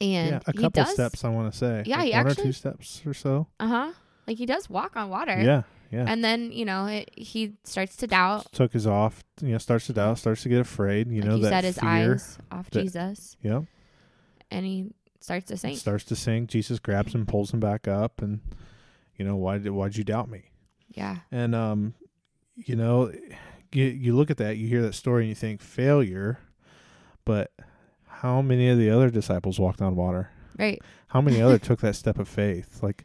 and 0.00 0.30
yeah, 0.30 0.40
a 0.46 0.52
couple 0.52 0.70
does, 0.70 0.92
steps 0.92 1.24
I 1.24 1.30
want 1.30 1.52
to 1.52 1.58
say. 1.58 1.82
Yeah, 1.86 1.96
like 1.98 2.04
he 2.06 2.12
one 2.12 2.26
or 2.26 2.30
actually- 2.30 2.44
two 2.44 2.52
steps 2.52 3.02
or 3.04 3.14
so. 3.14 3.48
Uh 3.58 3.66
huh. 3.66 3.92
Like 4.28 4.38
he 4.38 4.46
does 4.46 4.70
walk 4.70 4.96
on 4.96 5.10
water. 5.10 5.40
Yeah, 5.40 5.62
yeah. 5.90 6.04
And 6.06 6.24
then 6.24 6.52
you 6.52 6.64
know 6.64 6.86
it, 6.86 7.10
he 7.16 7.54
starts 7.64 7.96
to 7.96 8.06
doubt. 8.06 8.52
Took 8.52 8.72
his 8.72 8.86
off, 8.86 9.24
you 9.42 9.48
know, 9.52 9.58
starts 9.58 9.86
to 9.86 9.92
doubt, 9.92 10.18
starts 10.18 10.42
to 10.44 10.48
get 10.48 10.60
afraid. 10.60 11.10
You 11.10 11.20
like 11.20 11.30
know 11.30 11.36
you 11.36 11.42
that 11.42 11.50
said, 11.50 11.64
his 11.64 11.78
eyes 11.80 12.38
off 12.52 12.70
that- 12.70 12.82
Jesus, 12.82 13.36
Yeah, 13.42 13.62
and 14.52 14.64
he 14.64 14.92
starts 15.24 15.46
to 15.46 15.56
sink. 15.56 15.78
starts 15.78 16.04
to 16.04 16.16
sink. 16.16 16.50
Jesus 16.50 16.78
grabs 16.78 17.14
him, 17.14 17.24
pulls 17.26 17.52
him 17.52 17.60
back 17.60 17.88
up, 17.88 18.20
and 18.20 18.40
you 19.16 19.24
know 19.24 19.36
why 19.36 19.58
did 19.58 19.70
why'd 19.70 19.96
you 19.96 20.04
doubt 20.04 20.28
me? 20.28 20.50
Yeah. 20.90 21.18
And 21.32 21.54
um, 21.54 21.94
you 22.56 22.76
know, 22.76 23.10
you 23.72 23.84
you 23.86 24.14
look 24.14 24.30
at 24.30 24.36
that, 24.36 24.58
you 24.58 24.68
hear 24.68 24.82
that 24.82 24.94
story, 24.94 25.22
and 25.22 25.28
you 25.30 25.34
think 25.34 25.60
failure, 25.62 26.38
but 27.24 27.52
how 28.06 28.42
many 28.42 28.68
of 28.68 28.78
the 28.78 28.90
other 28.90 29.10
disciples 29.10 29.58
walked 29.58 29.80
on 29.82 29.96
water? 29.96 30.30
Right. 30.58 30.80
How 31.08 31.20
many 31.20 31.40
other 31.42 31.58
took 31.68 31.80
that 31.80 31.96
step 31.96 32.18
of 32.18 32.28
faith? 32.28 32.82
Like, 32.82 33.04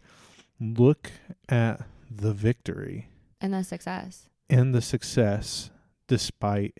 look 0.59 1.11
at 1.47 1.81
the 2.11 2.33
victory 2.33 3.09
And 3.41 3.53
the 3.53 3.63
success. 3.63 4.27
and 4.49 4.73
the 4.75 4.81
success 4.81 5.69
despite 6.07 6.77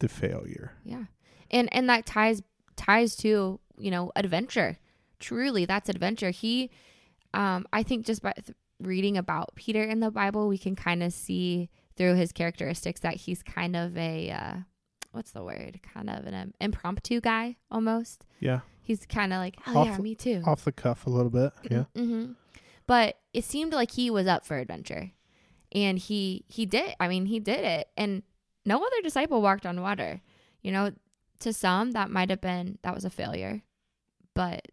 the 0.00 0.08
failure. 0.08 0.72
Yeah. 0.84 1.04
And 1.50 1.68
and 1.72 1.88
that 1.90 2.06
ties 2.06 2.42
ties 2.76 3.14
to 3.16 3.60
you 3.78 3.90
know 3.90 4.12
adventure. 4.16 4.78
Truly, 5.20 5.64
that's 5.66 5.88
adventure. 5.88 6.30
He, 6.30 6.70
um, 7.32 7.66
I 7.72 7.82
think 7.84 8.04
just 8.06 8.22
by 8.22 8.32
th- 8.32 8.56
reading 8.80 9.16
about 9.16 9.54
Peter 9.54 9.82
in 9.84 10.00
the 10.00 10.10
Bible, 10.10 10.48
we 10.48 10.58
can 10.58 10.74
kind 10.74 11.02
of 11.02 11.12
see 11.12 11.70
through 11.96 12.14
his 12.16 12.32
characteristics 12.32 13.00
that 13.00 13.14
he's 13.14 13.42
kind 13.42 13.76
of 13.76 13.96
a 13.96 14.30
uh, 14.30 14.54
what's 15.12 15.30
the 15.30 15.44
word? 15.44 15.80
Kind 15.94 16.10
of 16.10 16.26
an 16.26 16.34
um, 16.34 16.54
impromptu 16.60 17.20
guy 17.20 17.56
almost. 17.70 18.26
Yeah. 18.40 18.60
He's 18.84 19.06
kind 19.06 19.32
of 19.32 19.38
like, 19.38 19.56
oh 19.68 19.78
Off 19.78 19.86
yeah, 19.86 19.96
the- 19.96 20.02
me 20.02 20.14
too. 20.16 20.42
Off 20.44 20.64
the 20.64 20.72
cuff 20.72 21.06
a 21.06 21.10
little 21.10 21.30
bit. 21.30 21.52
Yeah. 21.70 21.84
hmm 21.94 22.32
But 22.88 23.18
it 23.32 23.44
seemed 23.44 23.72
like 23.72 23.92
he 23.92 24.10
was 24.10 24.26
up 24.26 24.44
for 24.44 24.58
adventure, 24.58 25.12
and 25.70 25.98
he 25.98 26.44
he 26.48 26.66
did. 26.66 26.94
I 26.98 27.06
mean, 27.06 27.26
he 27.26 27.38
did 27.38 27.60
it, 27.64 27.88
and 27.96 28.22
no 28.66 28.78
other 28.78 29.02
disciple 29.04 29.40
walked 29.40 29.66
on 29.66 29.80
water. 29.80 30.20
You 30.62 30.72
know, 30.72 30.90
to 31.42 31.52
some 31.52 31.92
that 31.92 32.10
might 32.10 32.30
have 32.30 32.40
been 32.40 32.78
that 32.82 32.94
was 32.94 33.04
a 33.04 33.10
failure, 33.10 33.62
but 34.34 34.68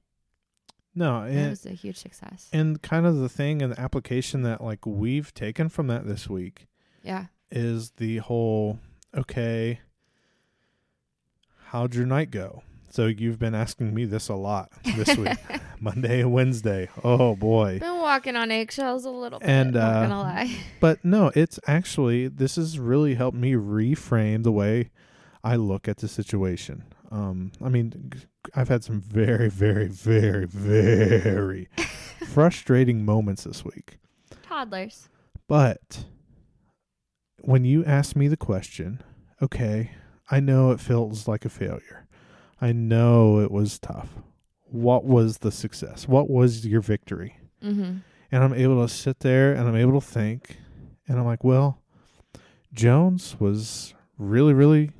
No, 0.96 1.24
it 1.24 1.36
and, 1.36 1.50
was 1.50 1.66
a 1.66 1.72
huge 1.72 1.98
success. 1.98 2.50
and 2.54 2.82
kind 2.82 3.06
of 3.06 3.18
the 3.18 3.30
thing 3.30 3.62
and 3.62 3.74
the 3.74 3.80
application 3.80 4.44
that 4.44 4.62
like 4.64 4.86
we've 4.86 5.34
taken 5.34 5.70
from 5.70 5.88
that 5.88 6.08
this 6.08 6.30
week 6.30 6.68
yeah. 7.04 7.26
is 7.52 7.92
the 7.98 8.18
whole 8.18 8.80
okay, 9.16 9.80
how'd 11.68 11.96
your 11.96 12.06
night 12.06 12.32
go? 12.32 12.64
So 12.92 13.06
you've 13.06 13.38
been 13.38 13.54
asking 13.54 13.94
me 13.94 14.06
this 14.06 14.30
a 14.30 14.36
lot 14.36 14.72
this 14.96 15.16
week, 15.16 15.38
Monday 15.80 16.22
and 16.22 16.34
Wednesday. 16.34 16.90
Oh 17.04 17.36
boy. 17.36 17.78
Been 17.80 17.98
walking 17.98 18.36
on 18.36 18.50
eggshells 18.50 19.06
a 19.06 19.12
little 19.12 19.40
bit. 19.40 19.48
And, 19.48 19.74
not 19.74 19.96
uh, 19.96 20.02
gonna 20.08 20.22
lie. 20.22 20.58
But 20.80 21.06
no, 21.06 21.32
it's 21.36 21.60
actually 21.68 22.28
this 22.28 22.56
has 22.56 22.80
really 22.80 23.14
helped 23.14 23.38
me 23.38 23.54
reframe 23.54 24.44
the 24.44 24.52
way 24.52 24.90
I 25.44 25.56
look 25.56 25.88
at 25.88 25.98
the 25.98 26.08
situation. 26.08 26.84
Um, 27.12 27.52
I 27.64 27.70
mean, 27.70 28.12
I've 28.56 28.68
had 28.70 28.84
some 28.84 29.02
very, 29.02 29.50
very, 29.50 29.88
very, 29.88 30.46
very 30.46 31.70
frustrating 32.28 33.06
moments 33.06 33.44
this 33.46 33.64
week. 33.66 33.98
Toddlers. 34.44 35.10
But 35.48 36.06
when 37.42 37.66
you 37.66 37.84
ask 37.86 38.16
me 38.16 38.28
the 38.28 38.38
question, 38.38 39.02
okay, 39.42 39.92
I 40.30 40.40
know 40.40 40.72
it 40.72 40.80
feels 40.80 41.28
like 41.28 41.46
a 41.46 41.50
failure. 41.50 42.08
I 42.62 42.72
know 42.74 43.40
it 43.40 43.52
was 43.52 43.80
tough. 43.80 44.10
What 44.66 45.06
was 45.06 45.40
the 45.40 45.52
success? 45.52 46.08
What 46.08 46.30
was 46.30 46.66
your 46.66 46.82
victory? 46.82 47.36
Mm-hmm. 47.64 47.98
and 48.32 48.44
I'm 48.44 48.54
able 48.54 48.82
to 48.88 48.94
sit 48.94 49.20
there 49.20 49.52
and 49.52 49.68
I'm 49.68 49.76
able 49.76 50.00
to 50.00 50.08
think 50.08 50.60
and 51.10 51.20
I'm 51.20 51.26
like, 51.26 51.44
well, 51.44 51.82
Jones 52.74 53.36
was 53.38 53.94
really 54.18 54.54
really 54.54 54.92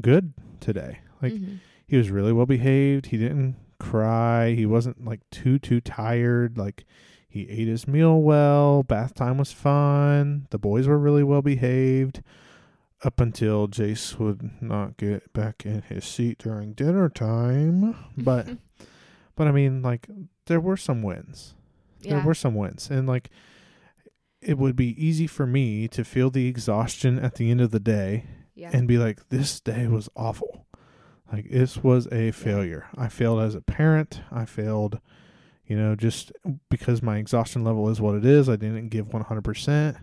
good 0.00 0.32
today. 0.60 1.00
Like 1.20 1.34
mm-hmm. 1.34 1.56
he 1.86 1.96
was 1.96 2.10
really 2.10 2.32
well 2.32 2.46
behaved. 2.46 3.06
He 3.06 3.18
didn't 3.18 3.56
cry. 3.78 4.52
He 4.52 4.66
wasn't 4.66 5.04
like 5.04 5.20
too 5.30 5.58
too 5.58 5.80
tired. 5.80 6.58
Like 6.58 6.84
he 7.28 7.48
ate 7.48 7.68
his 7.68 7.88
meal 7.88 8.20
well. 8.20 8.82
Bath 8.82 9.14
time 9.14 9.38
was 9.38 9.52
fun. 9.52 10.46
The 10.50 10.58
boys 10.58 10.86
were 10.86 10.98
really 10.98 11.22
well 11.22 11.42
behaved 11.42 12.22
up 13.04 13.20
until 13.20 13.66
Jace 13.66 14.18
would 14.18 14.62
not 14.62 14.96
get 14.96 15.32
back 15.32 15.66
in 15.66 15.82
his 15.82 16.04
seat 16.04 16.38
during 16.38 16.72
dinner 16.72 17.08
time. 17.08 17.96
But 18.16 18.48
but 19.36 19.46
I 19.46 19.52
mean 19.52 19.82
like 19.82 20.06
there 20.46 20.60
were 20.60 20.76
some 20.76 21.02
wins 21.02 21.54
yeah. 22.02 22.16
there 22.16 22.24
were 22.24 22.34
some 22.34 22.54
wins 22.54 22.90
and 22.90 23.06
like 23.06 23.30
it 24.40 24.58
would 24.58 24.74
be 24.74 25.04
easy 25.04 25.26
for 25.26 25.46
me 25.46 25.86
to 25.88 26.04
feel 26.04 26.30
the 26.30 26.48
exhaustion 26.48 27.18
at 27.18 27.36
the 27.36 27.50
end 27.50 27.60
of 27.60 27.70
the 27.70 27.80
day 27.80 28.24
yeah. 28.62 28.70
and 28.72 28.86
be 28.88 28.98
like 28.98 29.28
this 29.28 29.60
day 29.60 29.86
was 29.88 30.08
awful. 30.16 30.66
Like 31.32 31.50
this 31.50 31.82
was 31.82 32.06
a 32.12 32.30
failure. 32.30 32.86
I 32.96 33.08
failed 33.08 33.40
as 33.40 33.54
a 33.54 33.60
parent. 33.60 34.20
I 34.30 34.44
failed 34.44 35.00
you 35.66 35.76
know 35.76 35.94
just 35.94 36.32
because 36.68 37.02
my 37.02 37.16
exhaustion 37.18 37.64
level 37.64 37.88
is 37.88 38.00
what 38.00 38.14
it 38.14 38.24
is. 38.24 38.48
I 38.48 38.56
didn't 38.56 38.88
give 38.88 39.06
100% 39.08 39.96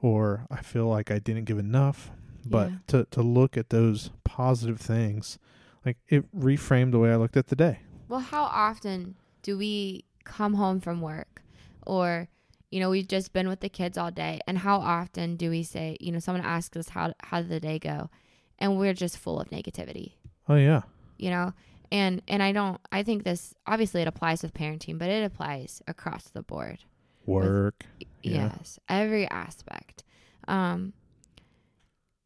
or 0.00 0.46
i 0.50 0.60
feel 0.62 0.86
like 0.86 1.10
i 1.10 1.18
didn't 1.18 1.44
give 1.44 1.58
enough. 1.58 2.10
But 2.46 2.70
Yeah. 2.70 2.76
to 2.88 3.04
to 3.10 3.22
look 3.22 3.56
at 3.56 3.70
those 3.70 4.10
positive 4.24 4.80
things 4.80 5.38
like 5.84 5.96
it 6.08 6.22
reframed 6.38 6.92
the 6.92 6.98
way 6.98 7.10
i 7.12 7.16
looked 7.16 7.36
at 7.36 7.48
the 7.48 7.56
day. 7.56 7.80
Well, 8.08 8.20
how 8.20 8.44
often 8.44 9.16
do 9.42 9.58
we 9.58 10.04
come 10.24 10.54
home 10.54 10.80
from 10.80 11.00
work 11.00 11.42
or 11.86 12.28
you 12.70 12.80
know, 12.80 12.90
we've 12.90 13.08
just 13.08 13.32
been 13.32 13.48
with 13.48 13.60
the 13.60 13.68
kids 13.68 13.96
all 13.96 14.10
day 14.10 14.40
and 14.46 14.58
how 14.58 14.78
often 14.78 15.36
do 15.36 15.50
we 15.50 15.62
say, 15.62 15.96
you 16.00 16.12
know, 16.12 16.18
someone 16.18 16.44
asks 16.44 16.76
us 16.76 16.90
how 16.90 17.14
how 17.20 17.40
did 17.40 17.50
the 17.50 17.60
day 17.60 17.78
go 17.78 18.10
and 18.58 18.78
we're 18.78 18.94
just 18.94 19.18
full 19.18 19.40
of 19.40 19.50
negativity, 19.50 20.12
oh 20.48 20.56
yeah 20.56 20.82
you 21.18 21.30
know? 21.30 21.52
And 21.90 22.22
and 22.28 22.42
I 22.42 22.52
don't 22.52 22.80
I 22.92 23.02
think 23.02 23.24
this 23.24 23.54
obviously 23.66 24.02
it 24.02 24.08
applies 24.08 24.42
with 24.42 24.54
parenting, 24.54 24.98
but 24.98 25.08
it 25.08 25.24
applies 25.24 25.82
across 25.86 26.24
the 26.24 26.42
board. 26.42 26.78
work 27.26 27.86
Yeah. 28.22 28.50
Yes, 28.56 28.78
every 28.88 29.28
aspect. 29.28 30.04
Um, 30.46 30.92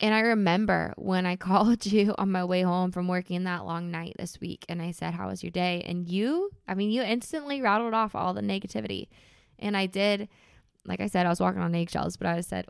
and 0.00 0.14
I 0.14 0.20
remember 0.20 0.94
when 0.96 1.26
I 1.26 1.36
called 1.48 1.86
you 1.86 2.14
on 2.18 2.32
my 2.32 2.44
way 2.44 2.62
home 2.62 2.90
from 2.90 3.06
working 3.08 3.44
that 3.44 3.64
long 3.64 3.90
night 3.90 4.14
this 4.18 4.40
week, 4.40 4.64
and 4.68 4.82
I 4.82 4.90
said, 4.90 5.14
"How 5.14 5.28
was 5.28 5.42
your 5.44 5.52
day?" 5.52 5.82
And 5.86 6.08
you, 6.08 6.50
I 6.66 6.74
mean, 6.74 6.90
you 6.90 7.02
instantly 7.02 7.60
rattled 7.60 7.94
off 7.94 8.14
all 8.16 8.34
the 8.34 8.42
negativity, 8.42 9.08
and 9.62 9.76
I 9.76 9.86
did. 9.86 10.28
Like 10.84 11.00
I 11.00 11.06
said, 11.06 11.26
I 11.26 11.28
was 11.30 11.40
walking 11.40 11.62
on 11.62 11.74
eggshells, 11.74 12.16
but 12.16 12.26
I 12.26 12.40
said, 12.40 12.66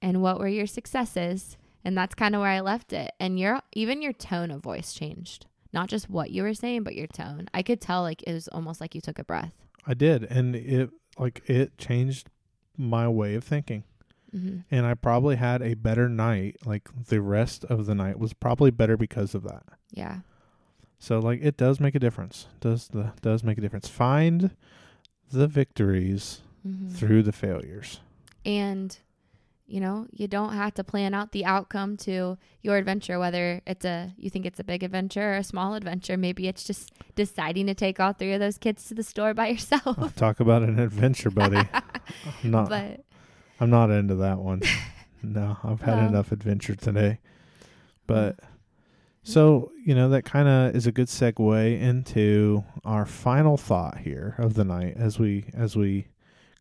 "And 0.00 0.20
what 0.20 0.38
were 0.38 0.48
your 0.48 0.66
successes?" 0.66 1.56
And 1.84 1.96
that's 1.96 2.14
kind 2.14 2.34
of 2.34 2.40
where 2.40 2.50
I 2.50 2.60
left 2.60 2.92
it. 2.92 3.12
And 3.18 3.38
your 3.38 3.60
even 3.72 4.02
your 4.02 4.12
tone 4.12 4.50
of 4.50 4.62
voice 4.62 4.92
changed, 4.92 5.46
not 5.72 5.88
just 5.88 6.10
what 6.10 6.30
you 6.30 6.42
were 6.42 6.54
saying, 6.54 6.82
but 6.82 6.94
your 6.94 7.06
tone. 7.06 7.48
I 7.54 7.62
could 7.62 7.80
tell 7.80 8.02
like 8.02 8.22
it 8.24 8.32
was 8.32 8.48
almost 8.48 8.80
like 8.80 8.94
you 8.94 9.00
took 9.00 9.18
a 9.18 9.24
breath. 9.24 9.54
I 9.86 9.94
did, 9.94 10.24
and 10.24 10.54
it 10.54 10.90
like 11.18 11.42
it 11.46 11.78
changed 11.78 12.28
my 12.76 13.08
way 13.08 13.34
of 13.34 13.44
thinking. 13.44 13.84
hmm 14.30 14.58
And 14.70 14.86
I 14.86 14.94
probably 14.94 15.36
had 15.36 15.62
a 15.62 15.74
better 15.74 16.08
night. 16.08 16.56
Like 16.64 16.88
the 17.08 17.20
rest 17.20 17.64
of 17.64 17.86
the 17.86 17.94
night 17.94 18.18
was 18.18 18.32
probably 18.32 18.70
better 18.70 18.96
because 18.96 19.34
of 19.34 19.42
that. 19.44 19.64
Yeah. 19.90 20.20
So 20.98 21.18
like 21.18 21.40
it 21.42 21.56
does 21.56 21.80
make 21.80 21.94
a 21.94 22.00
difference. 22.00 22.46
Does 22.60 22.88
the 22.88 23.12
does 23.22 23.42
make 23.42 23.58
a 23.58 23.60
difference. 23.60 23.88
Find 23.88 24.54
the 25.32 25.46
victories 25.48 26.40
hmm 26.62 26.88
through 26.90 27.22
the 27.22 27.32
failures. 27.32 28.00
and 28.44 28.98
you 29.66 29.80
know 29.80 30.06
you 30.12 30.28
don't 30.28 30.52
have 30.52 30.74
to 30.74 30.84
plan 30.84 31.14
out 31.14 31.32
the 31.32 31.44
outcome 31.44 31.96
to 31.96 32.36
your 32.62 32.76
adventure 32.76 33.18
whether 33.18 33.60
it's 33.66 33.84
a 33.84 34.12
you 34.18 34.28
think 34.30 34.44
it's 34.44 34.60
a 34.60 34.64
big 34.64 34.82
adventure 34.82 35.32
or 35.32 35.36
a 35.36 35.44
small 35.44 35.74
adventure 35.74 36.16
maybe 36.16 36.46
it's 36.48 36.64
just 36.64 36.92
deciding 37.14 37.66
to 37.66 37.74
take 37.74 37.98
all 37.98 38.12
three 38.12 38.32
of 38.34 38.40
those 38.40 38.58
kids 38.58 38.84
to 38.86 38.94
the 38.94 39.02
store 39.02 39.32
by 39.34 39.46
Oh, 39.48 39.52
yourself 39.52 40.14
talk 40.16 40.40
about 40.40 40.62
an 40.62 40.78
adventure, 40.78 41.30
buddy. 41.30 41.56
I'm 42.44 42.50
not 42.50 42.68
but 42.68 43.00
I'm 43.60 43.70
not 43.70 43.90
into 43.90 44.14
that 44.16 44.38
one. 44.38 44.60
No, 45.24 45.56
I've 45.62 45.80
had 45.82 45.98
enough 46.00 46.32
adventure 46.32 46.74
today. 46.74 47.20
But 48.08 48.40
so, 49.24 49.70
you 49.84 49.94
know, 49.94 50.08
that 50.10 50.24
kind 50.24 50.48
of 50.48 50.74
is 50.76 50.86
a 50.86 50.92
good 50.92 51.06
segue 51.08 51.80
into 51.80 52.64
our 52.84 53.06
final 53.06 53.56
thought 53.56 53.98
here 53.98 54.34
of 54.38 54.54
the 54.54 54.64
night 54.64 54.94
as 54.96 55.18
we 55.18 55.44
as 55.54 55.76
we 55.76 56.08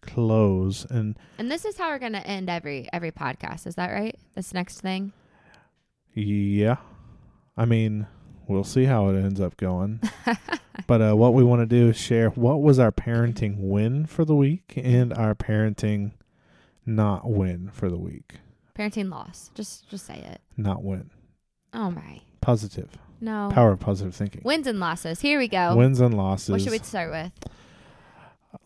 close 0.02 0.84
and 0.90 1.16
and 1.38 1.52
this 1.52 1.64
is 1.64 1.78
how 1.78 1.90
we're 1.90 2.00
going 2.00 2.12
to 2.14 2.26
end 2.26 2.50
every 2.50 2.88
every 2.92 3.12
podcast 3.12 3.68
is 3.68 3.76
that 3.76 3.92
right 3.92 4.18
this 4.34 4.52
next 4.54 4.82
thing 4.82 5.14
yeah. 6.14 6.78
I 7.56 7.64
mean, 7.66 8.06
we'll 8.48 8.66
see 8.66 8.84
how 8.84 9.08
it 9.10 9.16
ends 9.16 9.40
up 9.40 9.56
going. 9.56 10.02
but 10.88 11.02
uh 11.02 11.14
what 11.16 11.34
we 11.34 11.44
want 11.44 11.62
to 11.62 11.66
do 11.66 11.90
is 11.90 11.98
share 11.98 12.30
what 12.32 12.62
was 12.62 12.80
our 12.80 12.92
parenting 12.92 13.56
win 13.60 14.06
for 14.06 14.26
the 14.26 14.36
week 14.36 14.74
and 14.76 15.14
our 15.14 15.36
parenting 15.36 16.12
not 16.86 17.30
win 17.30 17.70
for 17.72 17.90
the 17.90 17.98
week. 17.98 18.36
parenting 18.78 19.10
loss 19.10 19.52
just 19.54 19.88
just 19.90 20.06
say 20.06 20.16
it 20.16 20.42
Not 20.58 20.84
win. 20.84 21.12
oh 21.74 21.92
my 21.92 22.22
Positive. 22.42 22.90
no 23.20 23.50
Power 23.52 23.72
of 23.74 23.80
positive 23.80 24.14
thinking. 24.16 24.42
wins 24.44 24.68
and 24.68 24.80
losses 24.80 25.22
here 25.22 25.38
we 25.40 25.48
go 25.48 25.76
Wins 25.76 26.00
and 26.00 26.16
losses. 26.16 26.50
what 26.50 26.62
should 26.62 26.72
we 26.72 26.80
start 26.80 27.12
with 27.12 27.32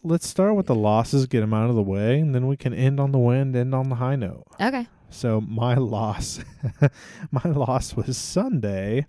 Let's 0.04 0.28
start 0.28 0.56
with 0.56 0.66
the 0.68 0.76
losses, 0.76 1.26
get 1.28 1.42
them 1.42 1.54
out 1.54 1.70
of 1.70 1.76
the 1.76 1.82
way, 1.84 2.20
and 2.20 2.34
then 2.34 2.48
we 2.48 2.58
can 2.58 2.74
end 2.74 3.00
on 3.00 3.12
the 3.12 3.20
win, 3.20 3.56
end 3.56 3.74
on 3.76 3.90
the 3.90 3.96
high 3.96 4.16
note. 4.16 4.44
okay 4.60 4.88
So 5.10 5.42
my 5.42 5.74
loss, 5.96 6.40
my 7.32 7.44
loss 7.50 7.96
was 7.96 8.18
Sunday 8.18 9.06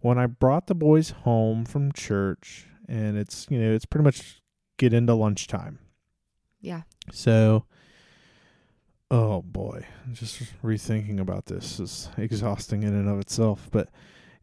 when 0.00 0.18
I 0.18 0.26
brought 0.26 0.66
the 0.66 0.74
boys 0.74 1.10
home 1.10 1.64
from 1.64 1.92
church, 1.92 2.66
and 2.88 3.16
it's 3.16 3.46
you 3.50 3.58
know 3.60 3.72
it's 3.72 3.84
pretty 3.86 4.04
much 4.04 4.40
get 4.78 4.92
into 4.92 5.14
lunchtime. 5.14 5.78
yeah 6.60 6.82
So, 7.12 7.64
oh 9.10 9.42
boy, 9.42 9.84
just 10.12 10.40
rethinking 10.62 11.20
about 11.20 11.46
this 11.46 11.80
is 11.80 12.08
exhausting 12.16 12.82
in 12.82 12.94
and 12.94 13.08
of 13.08 13.18
itself. 13.18 13.68
But 13.72 13.88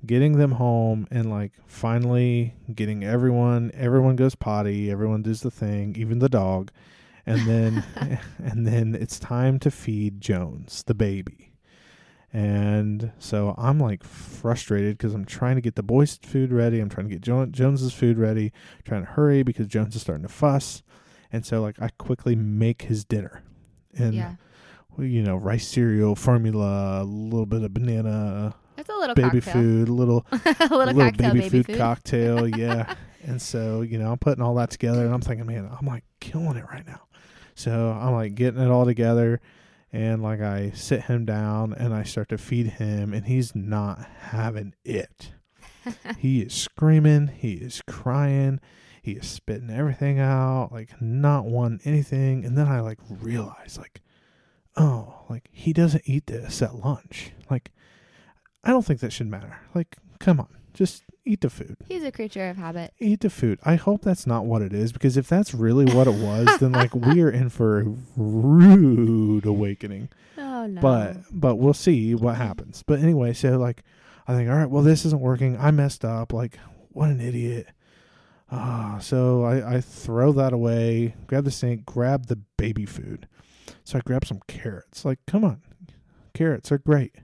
getting 0.05 0.37
them 0.37 0.51
home 0.51 1.07
and 1.09 1.29
like 1.29 1.53
finally 1.65 2.55
getting 2.73 3.03
everyone, 3.03 3.71
everyone 3.73 4.15
goes 4.15 4.35
potty, 4.35 4.91
everyone 4.91 5.21
does 5.21 5.41
the 5.41 5.51
thing, 5.51 5.95
even 5.97 6.19
the 6.19 6.29
dog, 6.29 6.71
and 7.25 7.47
then 7.47 7.83
and 8.37 8.67
then 8.67 8.95
it's 8.95 9.19
time 9.19 9.59
to 9.59 9.71
feed 9.71 10.21
Jones, 10.21 10.83
the 10.83 10.95
baby. 10.95 11.53
And 12.33 13.13
so 13.19 13.55
I'm 13.57 13.79
like 13.79 14.03
frustrated 14.03 14.97
because 14.97 15.13
I'm 15.13 15.25
trying 15.25 15.55
to 15.55 15.61
get 15.61 15.75
the 15.75 15.83
boys' 15.83 16.19
food 16.21 16.51
ready. 16.51 16.79
I'm 16.81 16.89
trying 16.89 17.07
to 17.07 17.15
get 17.15 17.21
jo- 17.21 17.45
Jones's 17.45 17.93
food 17.93 18.17
ready, 18.17 18.51
trying 18.83 19.05
to 19.05 19.11
hurry 19.11 19.43
because 19.43 19.67
Jones 19.67 19.95
is 19.95 20.01
starting 20.01 20.23
to 20.23 20.31
fuss. 20.31 20.83
And 21.31 21.45
so 21.45 21.61
like 21.61 21.81
I 21.81 21.89
quickly 21.97 22.35
make 22.35 22.83
his 22.83 23.05
dinner. 23.05 23.43
And 23.97 24.13
yeah. 24.13 24.33
You 24.99 25.21
know, 25.23 25.35
rice 25.35 25.67
cereal, 25.67 26.15
formula, 26.15 27.01
a 27.01 27.03
little 27.03 27.45
bit 27.45 27.63
of 27.63 27.73
banana, 27.73 28.55
It's 28.77 28.89
a 28.89 28.95
little 28.95 29.15
baby 29.15 29.41
cocktail. 29.41 29.53
food, 29.53 29.89
a 29.89 29.93
little 29.93 30.25
a 30.31 30.37
little, 30.37 30.77
little 30.77 30.93
cocktail 30.93 31.33
baby, 31.33 31.49
baby, 31.49 31.63
food, 31.63 31.77
cocktail, 31.77 32.47
yeah. 32.57 32.95
and 33.23 33.41
so, 33.41 33.81
you 33.81 33.97
know, 33.97 34.11
I'm 34.11 34.17
putting 34.19 34.43
all 34.43 34.55
that 34.55 34.69
together 34.69 35.05
and 35.05 35.13
I'm 35.13 35.21
thinking, 35.21 35.45
man, 35.47 35.69
I'm 35.79 35.85
like 35.87 36.03
killing 36.19 36.57
it 36.57 36.65
right 36.71 36.85
now. 36.85 37.01
So 37.55 37.89
I'm 37.89 38.13
like 38.13 38.35
getting 38.35 38.61
it 38.61 38.69
all 38.69 38.85
together 38.85 39.41
and 39.91 40.21
like 40.21 40.41
I 40.41 40.71
sit 40.75 41.03
him 41.03 41.25
down 41.25 41.73
and 41.73 41.93
I 41.93 42.03
start 42.03 42.29
to 42.29 42.37
feed 42.37 42.67
him 42.67 43.13
and 43.13 43.25
he's 43.25 43.55
not 43.55 44.07
having 44.19 44.73
it. 44.83 45.31
he 46.17 46.41
is 46.41 46.53
screaming, 46.53 47.27
he 47.27 47.53
is 47.53 47.81
crying, 47.87 48.59
he 49.01 49.13
is 49.13 49.27
spitting 49.27 49.69
everything 49.69 50.19
out, 50.19 50.69
like 50.71 51.01
not 51.01 51.45
wanting 51.45 51.79
anything. 51.85 52.45
And 52.45 52.57
then 52.57 52.67
I 52.67 52.81
like 52.81 52.99
realize 53.09 53.77
like, 53.79 54.01
oh, 54.77 55.25
like 55.29 55.49
he 55.51 55.73
doesn't 55.73 56.03
eat 56.05 56.27
this 56.27 56.61
at 56.61 56.75
lunch. 56.75 57.31
Like 57.49 57.71
I 58.63 58.71
don't 58.71 58.85
think 58.85 58.99
that 58.99 59.13
should 59.13 59.27
matter. 59.27 59.59
Like, 59.73 59.97
come 60.19 60.39
on, 60.39 60.49
just 60.73 61.03
eat 61.25 61.41
the 61.41 61.49
food. 61.49 61.77
He's 61.87 62.03
a 62.03 62.11
creature 62.11 62.49
of 62.49 62.57
habit. 62.57 62.93
Eat 62.99 63.21
the 63.21 63.29
food. 63.29 63.59
I 63.63 63.75
hope 63.75 64.01
that's 64.01 64.27
not 64.27 64.45
what 64.45 64.61
it 64.61 64.73
is 64.73 64.91
because 64.91 65.17
if 65.17 65.27
that's 65.27 65.53
really 65.53 65.85
what 65.93 66.07
it 66.07 66.15
was, 66.15 66.59
then 66.59 66.71
like 66.71 66.93
we 66.95 67.21
are 67.21 67.29
in 67.29 67.49
for 67.49 67.79
a 67.79 67.85
rude 68.15 69.45
awakening. 69.45 70.09
Oh 70.37 70.67
no. 70.67 70.81
But 70.81 71.17
but 71.31 71.55
we'll 71.55 71.73
see 71.73 72.15
what 72.15 72.35
happens. 72.35 72.83
But 72.85 72.99
anyway, 72.99 73.33
so 73.33 73.57
like 73.57 73.83
I 74.27 74.35
think, 74.35 74.49
all 74.49 74.55
right, 74.57 74.69
well 74.69 74.83
this 74.83 75.05
isn't 75.05 75.21
working. 75.21 75.57
I 75.57 75.71
messed 75.71 76.05
up. 76.05 76.33
Like 76.33 76.59
what 76.89 77.09
an 77.09 77.21
idiot. 77.21 77.67
Ah, 78.49 78.99
so 79.01 79.43
I, 79.43 79.75
I 79.75 79.81
throw 79.81 80.31
that 80.31 80.53
away, 80.53 81.15
grab 81.27 81.43
the 81.43 81.51
sink, 81.51 81.85
grab 81.85 82.27
the 82.27 82.37
baby 82.57 82.85
food. 82.85 83.27
So 83.87 83.97
I 83.97 84.01
grabbed 84.01 84.27
some 84.27 84.41
carrots. 84.49 85.05
Like, 85.05 85.19
come 85.27 85.45
on, 85.45 85.61
carrots 86.33 86.73
are 86.73 86.77
great. 86.77 87.15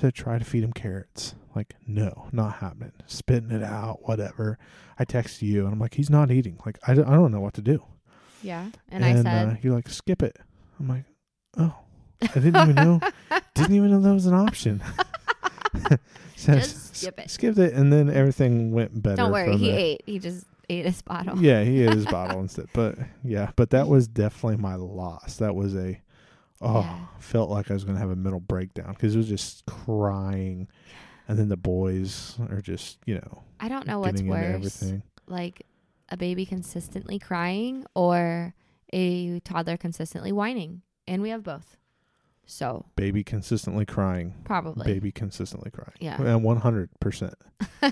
So 0.00 0.06
I 0.06 0.10
try 0.12 0.38
to 0.38 0.44
feed 0.44 0.62
him 0.62 0.72
carrots. 0.72 1.34
Like, 1.56 1.74
no, 1.88 2.28
not 2.30 2.58
happening. 2.58 2.92
Spitting 3.08 3.50
it 3.50 3.64
out, 3.64 4.06
whatever. 4.06 4.60
I 4.96 5.04
text 5.04 5.42
you 5.42 5.64
and 5.64 5.72
I'm 5.72 5.80
like, 5.80 5.94
he's 5.94 6.08
not 6.08 6.30
eating. 6.30 6.56
Like, 6.64 6.78
I, 6.86 6.94
don't- 6.94 7.08
I 7.08 7.14
don't 7.14 7.32
know 7.32 7.40
what 7.40 7.54
to 7.54 7.62
do. 7.62 7.82
yeah. 8.42 8.70
And, 8.90 9.04
I 9.04 9.12
said, 9.16 9.26
uh, 9.26 9.54
you're 9.60 9.74
like, 9.74 9.88
skip 9.88 10.22
it. 10.22 10.36
I'm 10.78 10.86
like, 10.86 11.02
oh, 11.56 11.74
I 12.22 12.26
didn't 12.28 12.54
even 12.54 12.74
know, 12.76 13.00
didn't 13.54 13.74
even 13.74 13.90
know 13.90 14.00
that 14.00 14.14
was 14.14 14.26
an 14.26 14.34
option. 14.34 14.80
So 16.36 16.54
Just 16.54 16.94
skip 16.94 17.18
it. 17.18 17.28
Skipped 17.28 17.58
it, 17.58 17.74
and 17.74 17.92
then 17.92 18.08
everything 18.08 18.70
went 18.70 19.02
better. 19.02 19.16
don't 19.16 19.32
worry. 19.32 19.56
He 19.56 19.70
there. 19.70 19.78
ate. 19.80 20.02
He 20.06 20.20
just 20.20 20.46
ate 20.68 20.86
his 20.86 21.02
bottle. 21.02 21.38
Yeah, 21.38 21.62
he 21.64 21.82
ate 21.82 21.92
his 21.94 22.06
bottle 22.18 22.40
instead. 22.40 22.66
But 22.72 22.96
yeah, 23.24 23.50
but 23.56 23.70
that 23.70 23.88
was 23.88 24.06
definitely 24.08 24.56
my 24.58 24.74
loss. 24.76 25.36
That 25.38 25.54
was 25.54 25.74
a 25.74 26.00
oh, 26.60 26.80
Yeah. 26.80 26.98
felt 27.18 27.50
like 27.50 27.70
I 27.70 27.74
was 27.74 27.84
gonna 27.84 27.98
have 27.98 28.10
a 28.10 28.16
mental 28.16 28.40
breakdown 28.40 28.92
because 28.92 29.14
it 29.14 29.18
was 29.18 29.28
just 29.28 29.64
crying, 29.66 30.68
and 31.26 31.38
then 31.38 31.48
the 31.48 31.56
boys 31.56 32.36
are 32.50 32.60
just 32.60 32.98
you 33.06 33.14
know 33.16 33.42
I 33.60 33.68
don't 33.68 33.86
know 33.86 33.98
what's 34.00 34.22
worse. 34.22 34.54
everything. 34.54 35.02
Like 35.26 35.66
a 36.10 36.16
baby 36.16 36.46
consistently 36.46 37.18
crying 37.18 37.84
or 37.94 38.54
a 38.92 39.40
toddler 39.40 39.76
consistently 39.76 40.32
whining. 40.32 40.82
And 41.06 41.22
we 41.22 41.30
have 41.30 41.42
both. 41.42 41.76
So 42.50 42.86
Baby 42.96 43.22
consistently 43.22 43.84
crying. 43.84 44.34
probably. 44.44 44.86
Baby 44.86 45.12
consistently 45.12 45.70
crying. 45.70 45.92
Yeah. 46.00 46.20
and 46.20 46.42
one 46.42 46.56
hundred 46.56 46.88
percent. 46.98 47.34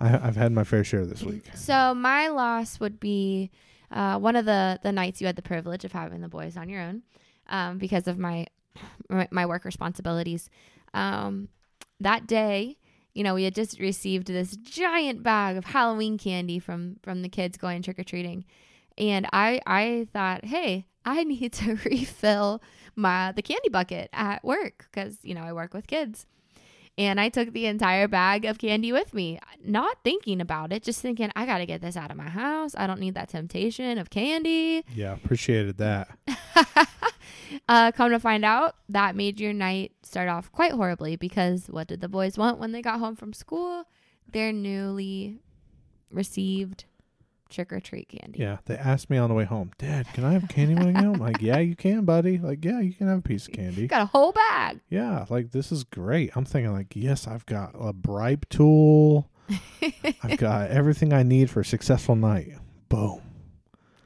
I've 0.00 0.34
had 0.34 0.50
my 0.52 0.64
fair 0.64 0.82
share 0.82 1.04
this 1.04 1.22
week. 1.22 1.44
So 1.54 1.94
my 1.94 2.28
loss 2.28 2.80
would 2.80 2.98
be 2.98 3.50
uh, 3.90 4.18
one 4.18 4.34
of 4.34 4.46
the 4.46 4.80
the 4.82 4.92
nights 4.92 5.20
you 5.20 5.26
had 5.26 5.36
the 5.36 5.42
privilege 5.42 5.84
of 5.84 5.92
having 5.92 6.22
the 6.22 6.28
boys 6.28 6.56
on 6.56 6.70
your 6.70 6.80
own 6.80 7.02
um, 7.48 7.76
because 7.76 8.08
of 8.08 8.18
my 8.18 8.46
my 9.10 9.28
my 9.30 9.44
work 9.44 9.66
responsibilities. 9.66 10.48
Um, 10.94 11.48
that 12.00 12.26
day, 12.26 12.78
you 13.12 13.22
know, 13.22 13.34
we 13.34 13.44
had 13.44 13.54
just 13.54 13.78
received 13.78 14.28
this 14.28 14.56
giant 14.56 15.22
bag 15.22 15.58
of 15.58 15.66
Halloween 15.66 16.16
candy 16.16 16.58
from 16.58 16.96
from 17.02 17.20
the 17.20 17.28
kids 17.28 17.58
going 17.58 17.82
trick 17.82 17.98
or 17.98 18.04
treating, 18.04 18.46
and 18.96 19.26
I 19.34 19.60
I 19.66 20.06
thought, 20.14 20.46
hey, 20.46 20.86
I 21.08 21.24
need 21.24 21.54
to 21.54 21.74
refill 21.84 22.62
my 22.94 23.32
the 23.32 23.42
candy 23.42 23.70
bucket 23.70 24.10
at 24.12 24.44
work 24.44 24.88
because 24.90 25.18
you 25.22 25.34
know 25.34 25.42
I 25.42 25.52
work 25.52 25.72
with 25.72 25.86
kids. 25.86 26.26
And 26.98 27.20
I 27.20 27.28
took 27.28 27.52
the 27.52 27.66
entire 27.66 28.08
bag 28.08 28.44
of 28.44 28.58
candy 28.58 28.90
with 28.90 29.14
me, 29.14 29.38
not 29.64 29.98
thinking 30.02 30.40
about 30.40 30.72
it, 30.72 30.82
just 30.82 31.00
thinking, 31.00 31.30
I 31.36 31.46
got 31.46 31.58
to 31.58 31.66
get 31.66 31.80
this 31.80 31.96
out 31.96 32.10
of 32.10 32.16
my 32.16 32.28
house. 32.28 32.74
I 32.76 32.88
don't 32.88 32.98
need 32.98 33.14
that 33.14 33.28
temptation 33.28 33.98
of 33.98 34.10
candy. 34.10 34.84
Yeah, 34.96 35.12
appreciated 35.12 35.78
that. 35.78 36.08
uh, 37.68 37.92
come 37.92 38.10
to 38.10 38.18
find 38.18 38.44
out, 38.44 38.74
that 38.88 39.14
made 39.14 39.38
your 39.38 39.52
night 39.52 39.92
start 40.02 40.28
off 40.28 40.50
quite 40.50 40.72
horribly 40.72 41.14
because 41.14 41.68
what 41.68 41.86
did 41.86 42.00
the 42.00 42.08
boys 42.08 42.36
want 42.36 42.58
when 42.58 42.72
they 42.72 42.82
got 42.82 42.98
home 42.98 43.14
from 43.14 43.32
school? 43.32 43.84
Their 44.32 44.52
newly 44.52 45.38
received 46.10 46.84
trick 47.48 47.72
or 47.72 47.80
treat 47.80 48.08
candy. 48.08 48.38
Yeah, 48.40 48.58
they 48.66 48.76
asked 48.76 49.10
me 49.10 49.16
on 49.18 49.28
the 49.28 49.34
way 49.34 49.44
home, 49.44 49.72
Dad, 49.78 50.06
can 50.12 50.24
I 50.24 50.32
have 50.32 50.48
candy 50.48 50.74
when 50.74 50.88
I 50.88 50.92
get 50.92 51.04
home? 51.04 51.18
Like, 51.18 51.40
yeah, 51.40 51.58
you 51.58 51.74
can, 51.76 52.04
buddy. 52.04 52.38
Like, 52.38 52.64
yeah, 52.64 52.80
you 52.80 52.92
can 52.92 53.08
have 53.08 53.18
a 53.18 53.22
piece 53.22 53.46
of 53.46 53.52
candy. 53.54 53.86
Got 53.86 54.02
a 54.02 54.06
whole 54.06 54.32
bag. 54.32 54.80
Yeah, 54.88 55.24
like 55.28 55.50
this 55.52 55.72
is 55.72 55.84
great. 55.84 56.30
I'm 56.36 56.44
thinking 56.44 56.72
like, 56.72 56.94
yes, 56.94 57.26
I've 57.26 57.46
got 57.46 57.74
a 57.78 57.92
bribe 57.92 58.48
tool. 58.48 59.30
I've 60.22 60.38
got 60.38 60.70
everything 60.70 61.12
I 61.12 61.22
need 61.22 61.48
for 61.50 61.60
a 61.60 61.64
successful 61.64 62.14
night. 62.16 62.52
Boom. 62.88 63.20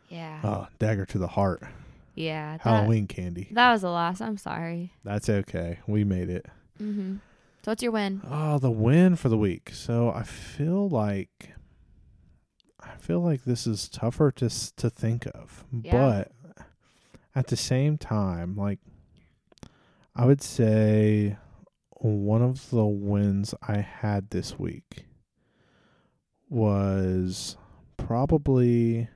Yeah. 0.08 0.40
Oh, 0.44 0.66
dagger 0.78 1.06
to 1.06 1.18
the 1.18 1.26
heart. 1.28 1.62
yeah. 2.14 2.58
That, 2.58 2.60
Halloween 2.62 3.06
candy. 3.06 3.48
that 3.52 3.72
was 3.72 3.82
a 3.82 3.88
loss. 3.88 4.20
I'm 4.20 4.36
sorry. 4.36 4.92
That's 5.04 5.28
okay. 5.28 5.78
We 5.86 6.04
made 6.04 6.28
it. 6.28 6.46
Mm-hmm. 6.80 7.16
So 7.64 7.70
what's 7.70 7.82
your 7.82 7.92
win? 7.92 8.20
Oh, 8.28 8.58
the 8.58 8.70
win 8.70 9.16
for 9.16 9.28
the 9.28 9.38
week. 9.38 9.70
So 9.72 10.10
I 10.10 10.22
feel 10.24 10.88
like 10.88 11.54
feel 13.02 13.20
like 13.20 13.44
this 13.44 13.66
is 13.66 13.88
tougher 13.88 14.30
to 14.32 14.48
to 14.76 14.88
think 14.90 15.26
of, 15.34 15.64
Yeah. 15.72 16.24
but 16.30 16.32
at 17.34 17.48
the 17.48 17.56
same 17.56 17.98
time, 17.98 18.56
like 18.56 18.78
I 20.14 20.24
would 20.26 20.42
say 20.42 21.36
one 21.90 22.42
of 22.42 22.70
the 22.70 22.84
wins 22.84 23.54
I 23.66 23.78
had 23.78 24.30
this 24.30 24.58
week 24.58 25.04
was 26.48 27.56
probably 27.96 29.08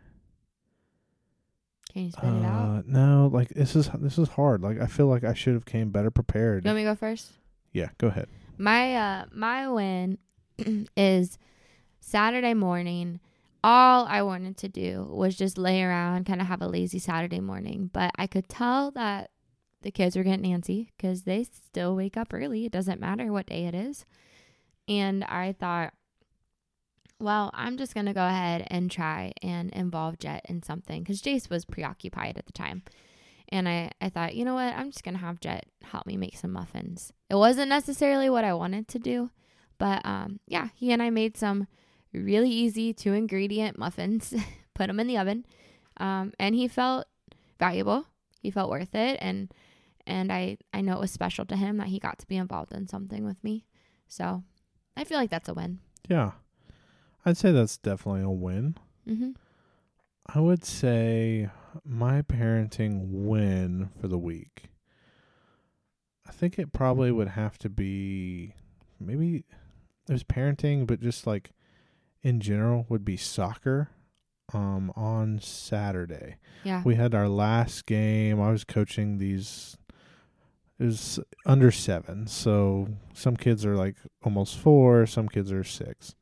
Can 1.93 2.05
you 2.05 2.11
spit 2.11 2.25
it 2.25 2.45
out? 2.45 2.79
uh, 2.79 2.83
no, 2.87 3.31
like 3.33 3.49
this 3.51 3.77
is 3.77 3.89
this 3.99 4.19
is 4.19 4.29
hard. 4.31 4.63
Like 4.63 4.81
I 4.81 4.87
feel 4.87 5.07
like 5.07 5.25
I 5.25 5.35
should 5.35 5.55
have 5.55 5.67
came 5.67 5.91
better 5.91 6.11
prepared. 6.11 6.65
You 6.65 6.69
want 6.71 6.77
me 6.79 6.85
to 6.85 6.91
go 6.91 6.95
first? 6.97 7.33
yeah, 7.73 7.89
go 7.99 8.09
ahead. 8.09 8.29
My 8.59 8.97
uh 8.97 9.25
my 9.33 9.69
win 9.69 10.19
is 10.97 11.39
Saturday 12.01 12.55
morning. 12.55 13.21
All 13.67 14.07
I 14.07 14.23
wanted 14.23 14.57
to 14.59 14.69
do 14.69 15.09
was 15.11 15.35
just 15.35 15.59
lay 15.59 15.83
around, 15.83 16.25
kind 16.25 16.41
of 16.41 16.47
have 16.47 16.63
a 16.63 16.69
lazy 16.69 17.01
Saturday 17.01 17.41
morning. 17.41 17.91
But 17.93 18.13
I 18.17 18.29
could 18.29 18.49
tell 18.49 18.93
that 18.93 19.33
the 19.83 19.91
kids 19.91 20.15
were 20.15 20.23
getting 20.23 20.45
antsy 20.45 20.91
because 20.97 21.23
they 21.23 21.43
still 21.43 21.97
wake 21.97 22.17
up 22.17 22.33
early. 22.33 22.65
It 22.65 22.71
doesn't 22.71 23.01
matter 23.01 23.33
what 23.33 23.47
day 23.47 23.65
it 23.65 23.75
is. 23.75 24.07
And 24.87 25.25
I 25.25 25.51
thought, 25.53 25.95
well, 27.19 27.51
I'm 27.55 27.77
just 27.77 27.93
going 27.93 28.07
to 28.07 28.13
go 28.13 28.25
ahead 28.25 28.69
and 28.71 28.89
try 28.89 29.33
and 29.43 29.71
involve 29.71 30.21
Jet 30.21 30.47
in 30.49 30.63
something 30.63 31.03
because 31.03 31.21
Jace 31.21 31.51
was 31.51 31.65
preoccupied 31.65 32.39
at 32.39 32.47
the 32.47 32.53
time. 32.53 32.85
And 33.49 33.69
I, 33.69 33.91
I 34.01 34.11
thought, 34.11 34.37
you 34.37 34.45
know 34.45 34.55
what? 34.55 34.75
I'm 34.77 34.93
just 34.93 35.03
going 35.03 35.17
to 35.17 35.21
have 35.21 35.41
Jet 35.41 35.67
help 35.83 36.07
me 36.07 36.17
make 36.17 36.37
some 36.37 36.53
muffins. 36.53 37.13
It 37.29 37.35
wasn't 37.35 37.71
necessarily 37.71 38.31
what 38.31 38.45
I 38.45 38.55
wanted 38.55 38.87
to 38.87 39.01
do, 39.01 39.31
but 39.77 40.07
um, 40.07 40.39
yeah, 40.47 40.69
he 40.77 40.93
and 40.93 41.03
I 41.03 41.11
made 41.11 41.37
some 41.37 41.67
really 42.13 42.51
easy 42.51 42.93
two 42.93 43.13
ingredient 43.13 43.79
muffins, 43.79 44.35
put 44.75 44.87
them 44.89 45.01
in 45.01 45.07
the 45.07 45.19
oven. 45.19 45.45
Um, 45.99 46.33
and 46.39 46.55
he 46.55 46.69
felt 46.69 47.07
valuable. 47.59 48.07
He 48.41 48.51
felt 48.51 48.71
worth 48.71 48.95
it. 48.95 49.19
And, 49.21 49.53
and 50.07 50.33
I, 50.33 50.59
I 50.73 50.81
know 50.81 50.95
it 50.95 51.01
was 51.01 51.11
special 51.11 51.45
to 51.47 51.57
him 51.57 51.79
that 51.79 51.89
he 51.89 51.99
got 51.99 52.19
to 52.19 52.27
be 52.27 52.37
involved 52.37 52.73
in 52.73 52.87
something 52.87 53.25
with 53.25 53.43
me. 53.43 53.65
So 54.09 54.43
I 54.97 55.05
feel 55.05 55.19
like 55.19 55.31
that's 55.31 55.49
a 55.49 55.55
win. 55.55 55.81
Yeah. 56.09 56.33
I'd 57.25 57.37
say 57.37 57.51
that's 57.51 57.77
definitely 57.77 58.23
a 58.23 58.31
win. 58.31 58.77
Mm-hmm. 59.09 59.31
I 60.27 60.41
would 60.41 60.65
say 60.65 61.51
my 61.85 62.23
parenting 62.23 63.07
win 63.11 63.91
for 64.01 64.09
the 64.09 64.19
week. 64.19 64.71
I 66.29 66.33
think 66.33 66.59
it 66.59 66.73
probably 66.73 67.13
would 67.13 67.29
have 67.29 67.59
to 67.59 67.69
be 67.69 68.55
maybe 68.99 69.45
it 70.09 70.13
was 70.13 70.25
parenting, 70.25 70.87
but 70.87 71.01
just 71.01 71.27
like 71.27 71.51
in 72.27 72.41
general 72.41 72.87
would 72.89 73.05
be 73.05 73.17
soccer. 73.17 73.91
Um, 74.53 74.93
on 74.95 75.41
Saturday, 75.41 76.37
Yeah. 76.63 76.81
we 76.85 76.95
had 76.95 77.17
our 77.17 77.29
last 77.29 77.85
game. 77.85 78.41
I 78.41 78.51
was 78.53 78.63
coaching 78.63 79.19
these. 79.19 79.77
It 80.79 80.85
was 80.85 81.19
under 81.45 81.73
seven, 81.73 82.29
so 82.29 82.89
some 83.13 83.37
kids 83.37 83.67
are 83.67 83.75
like 83.75 83.97
almost 84.23 84.57
four, 84.57 85.05
some 85.07 85.29
kids 85.29 85.51
are 85.51 85.65
six, 85.65 86.15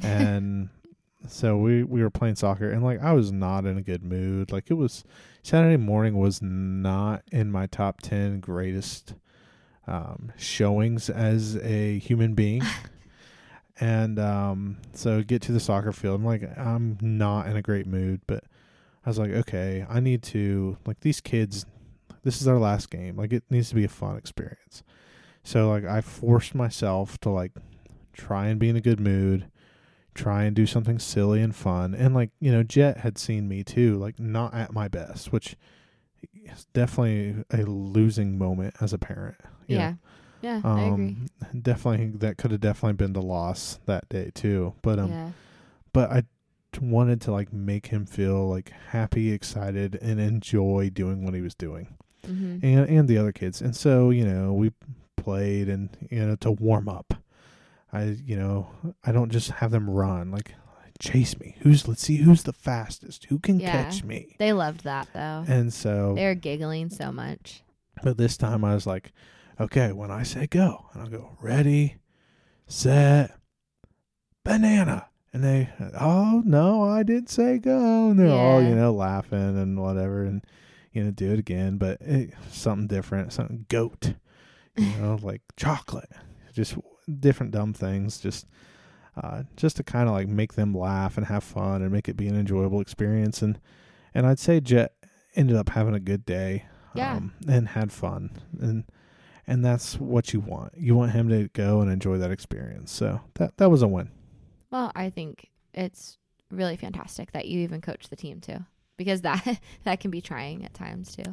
and 0.00 0.68
so 1.28 1.56
we 1.56 1.82
we 1.82 2.02
were 2.02 2.10
playing 2.10 2.36
soccer 2.36 2.70
and 2.70 2.84
like 2.84 3.00
I 3.02 3.12
was 3.14 3.32
not 3.32 3.64
in 3.66 3.76
a 3.78 3.82
good 3.82 4.04
mood. 4.04 4.52
Like 4.52 4.70
it 4.70 4.74
was 4.74 5.02
Saturday 5.42 5.76
morning 5.76 6.16
was 6.18 6.40
not 6.40 7.22
in 7.32 7.50
my 7.50 7.66
top 7.66 8.00
10 8.00 8.38
greatest 8.40 9.14
um 9.88 10.30
showings 10.36 11.10
as 11.10 11.56
a 11.64 11.98
human 11.98 12.34
being. 12.34 12.62
and 13.80 14.18
um 14.18 14.78
so 14.92 15.22
get 15.22 15.42
to 15.42 15.52
the 15.52 15.60
soccer 15.60 15.92
field. 15.92 16.20
I'm 16.20 16.24
like 16.24 16.56
I'm 16.58 16.98
not 17.00 17.46
in 17.46 17.56
a 17.56 17.62
great 17.62 17.86
mood, 17.86 18.20
but 18.26 18.44
I 19.04 19.10
was 19.10 19.18
like 19.18 19.30
okay, 19.30 19.86
I 19.88 20.00
need 20.00 20.22
to 20.24 20.78
like 20.86 21.00
these 21.00 21.20
kids 21.20 21.66
this 22.22 22.40
is 22.40 22.48
our 22.48 22.58
last 22.58 22.90
game. 22.90 23.16
Like 23.16 23.32
it 23.32 23.44
needs 23.50 23.68
to 23.68 23.74
be 23.74 23.84
a 23.84 23.88
fun 23.88 24.16
experience. 24.16 24.82
So 25.42 25.68
like 25.68 25.84
I 25.84 26.00
forced 26.00 26.54
myself 26.54 27.18
to 27.20 27.30
like 27.30 27.52
try 28.12 28.48
and 28.48 28.58
be 28.58 28.68
in 28.68 28.76
a 28.76 28.80
good 28.80 28.98
mood 28.98 29.50
try 30.16 30.44
and 30.44 30.56
do 30.56 30.66
something 30.66 30.98
silly 30.98 31.40
and 31.40 31.54
fun. 31.54 31.94
And 31.94 32.14
like, 32.14 32.30
you 32.40 32.50
know, 32.50 32.62
Jet 32.62 32.98
had 32.98 33.18
seen 33.18 33.48
me 33.48 33.62
too, 33.62 33.96
like 33.98 34.18
not 34.18 34.54
at 34.54 34.72
my 34.72 34.88
best, 34.88 35.30
which 35.30 35.56
is 36.44 36.66
definitely 36.72 37.44
a 37.50 37.62
losing 37.64 38.38
moment 38.38 38.74
as 38.80 38.92
a 38.92 38.98
parent. 38.98 39.36
you 39.66 39.76
know. 39.90 39.98
Yeah. 40.46 40.60
Yeah, 40.64 40.74
I 40.74 40.82
agree. 40.82 41.04
Um, 41.06 41.26
definitely 41.62 42.06
that 42.18 42.36
could 42.38 42.50
have 42.52 42.60
definitely 42.60 42.94
been 42.94 43.12
the 43.12 43.22
loss 43.22 43.78
that 43.86 44.08
day 44.08 44.30
too. 44.34 44.74
But 44.82 44.98
um 44.98 45.10
yeah. 45.10 45.30
but 45.92 46.10
I 46.10 46.22
wanted 46.80 47.20
to 47.22 47.32
like 47.32 47.52
make 47.52 47.86
him 47.86 48.06
feel 48.06 48.48
like 48.48 48.70
happy, 48.90 49.32
excited 49.32 49.98
and 50.02 50.20
enjoy 50.20 50.90
doing 50.92 51.24
what 51.24 51.34
he 51.34 51.40
was 51.40 51.54
doing. 51.54 51.96
hmm 52.24 52.58
And 52.62 52.88
and 52.88 53.08
the 53.08 53.18
other 53.18 53.32
kids. 53.32 53.60
And 53.60 53.74
so, 53.74 54.10
you 54.10 54.24
know, 54.26 54.52
we 54.52 54.72
played 55.16 55.68
and 55.68 55.88
you 56.10 56.24
know 56.24 56.36
to 56.36 56.50
warm 56.52 56.88
up. 56.88 57.14
I 57.92 58.16
you 58.24 58.36
know, 58.36 58.68
I 59.04 59.12
don't 59.12 59.30
just 59.30 59.50
have 59.60 59.70
them 59.70 59.88
run 59.88 60.30
like 60.30 60.54
chase 60.98 61.38
me. 61.38 61.56
Who's 61.60 61.86
let's 61.88 62.02
see 62.02 62.16
who's 62.18 62.42
the 62.44 62.52
fastest. 62.52 63.26
Who 63.26 63.38
can 63.38 63.58
Yeah. 63.60 63.72
catch 63.84 64.04
me? 64.04 64.36
They 64.38 64.52
loved 64.52 64.84
that 64.84 65.08
though. 65.12 65.44
And 65.48 65.72
so 65.72 66.14
they 66.14 66.24
were 66.26 66.34
giggling 66.34 66.90
so 66.90 67.10
much. 67.12 67.62
but 68.02 68.16
this 68.18 68.36
time 68.36 68.64
I 68.64 68.74
was 68.74 68.86
like, 68.86 69.12
okay, 69.60 69.92
when 69.92 70.10
I 70.10 70.22
say 70.22 70.46
go, 70.46 70.86
and 70.92 71.02
I'll 71.02 71.08
go 71.08 71.36
ready, 71.40 71.96
set, 72.66 73.32
banana. 74.44 75.08
And 75.32 75.44
they, 75.44 75.68
oh 76.00 76.42
no, 76.46 76.82
I 76.84 77.02
didn't 77.02 77.28
say 77.28 77.58
go. 77.58 78.10
And 78.10 78.18
they're 78.18 78.32
all, 78.32 78.62
you 78.62 78.74
know, 78.74 78.92
laughing 78.92 79.58
and 79.58 79.78
whatever, 79.80 80.24
and 80.24 80.42
you 80.92 81.04
know, 81.04 81.10
do 81.10 81.30
it 81.32 81.38
again, 81.38 81.76
but 81.76 82.00
it, 82.00 82.32
something 82.50 82.86
different, 82.86 83.30
something 83.32 83.66
goat, 83.68 84.14
you 84.76 84.86
know, 84.98 85.18
like 85.22 85.42
chocolate, 85.58 86.08
just 86.54 86.74
different 87.20 87.52
dumb 87.52 87.74
things, 87.74 88.18
just, 88.18 88.46
uh, 89.22 89.42
just 89.56 89.76
to 89.76 89.82
kind 89.82 90.08
of 90.08 90.14
like 90.14 90.26
make 90.26 90.54
them 90.54 90.72
laugh 90.74 91.18
and 91.18 91.26
have 91.26 91.44
fun 91.44 91.82
and 91.82 91.92
make 91.92 92.08
it 92.08 92.16
be 92.16 92.28
an 92.28 92.38
enjoyable 92.38 92.80
experience. 92.80 93.42
And, 93.42 93.60
and 94.14 94.26
I'd 94.26 94.38
say 94.38 94.58
Jet 94.58 94.94
ended 95.34 95.56
up 95.56 95.68
having 95.68 95.94
a 95.94 96.00
good 96.00 96.24
day, 96.24 96.64
Yeah. 96.94 97.16
um, 97.16 97.34
and 97.46 97.68
had 97.68 97.92
fun, 97.92 98.30
and 98.58 98.84
and 99.46 99.64
that's 99.64 99.98
what 99.98 100.32
you 100.32 100.40
want. 100.40 100.72
You 100.76 100.94
want 100.94 101.12
him 101.12 101.28
to 101.28 101.48
go 101.48 101.80
and 101.80 101.90
enjoy 101.90 102.18
that 102.18 102.30
experience. 102.30 102.90
So 102.92 103.20
that 103.34 103.56
that 103.58 103.70
was 103.70 103.82
a 103.82 103.88
win. 103.88 104.10
Well, 104.70 104.90
I 104.94 105.10
think 105.10 105.50
it's 105.74 106.18
really 106.50 106.76
fantastic 106.76 107.32
that 107.32 107.46
you 107.46 107.60
even 107.60 107.80
coach 107.80 108.08
the 108.08 108.16
team 108.16 108.40
too, 108.40 108.58
because 108.96 109.22
that 109.22 109.60
that 109.84 110.00
can 110.00 110.10
be 110.10 110.20
trying 110.20 110.64
at 110.64 110.74
times 110.74 111.14
too. 111.14 111.24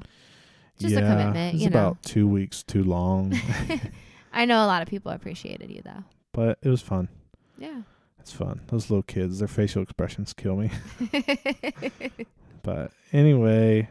Just 0.80 0.96
a 0.96 1.02
commitment, 1.02 1.54
It's 1.56 1.64
you 1.64 1.70
know. 1.70 1.80
about 1.80 2.02
two 2.04 2.28
weeks 2.28 2.64
too 2.64 2.84
long, 2.84 3.34
I 4.34 4.46
know 4.46 4.64
a 4.64 4.68
lot 4.68 4.82
of 4.82 4.88
people 4.88 5.12
appreciated 5.12 5.70
you 5.70 5.82
though. 5.86 6.04
but 6.32 6.58
it 6.64 6.70
was 6.70 6.82
fun. 6.82 7.10
Yeah. 7.60 7.82
It's 8.20 8.32
fun. 8.32 8.62
Those 8.68 8.90
little 8.90 9.04
kids, 9.04 9.40
their 9.40 9.48
facial 9.50 9.84
expressions 9.84 10.34
kill 10.34 10.56
me. 10.56 10.72
But 12.64 12.92
anyway, 13.12 13.90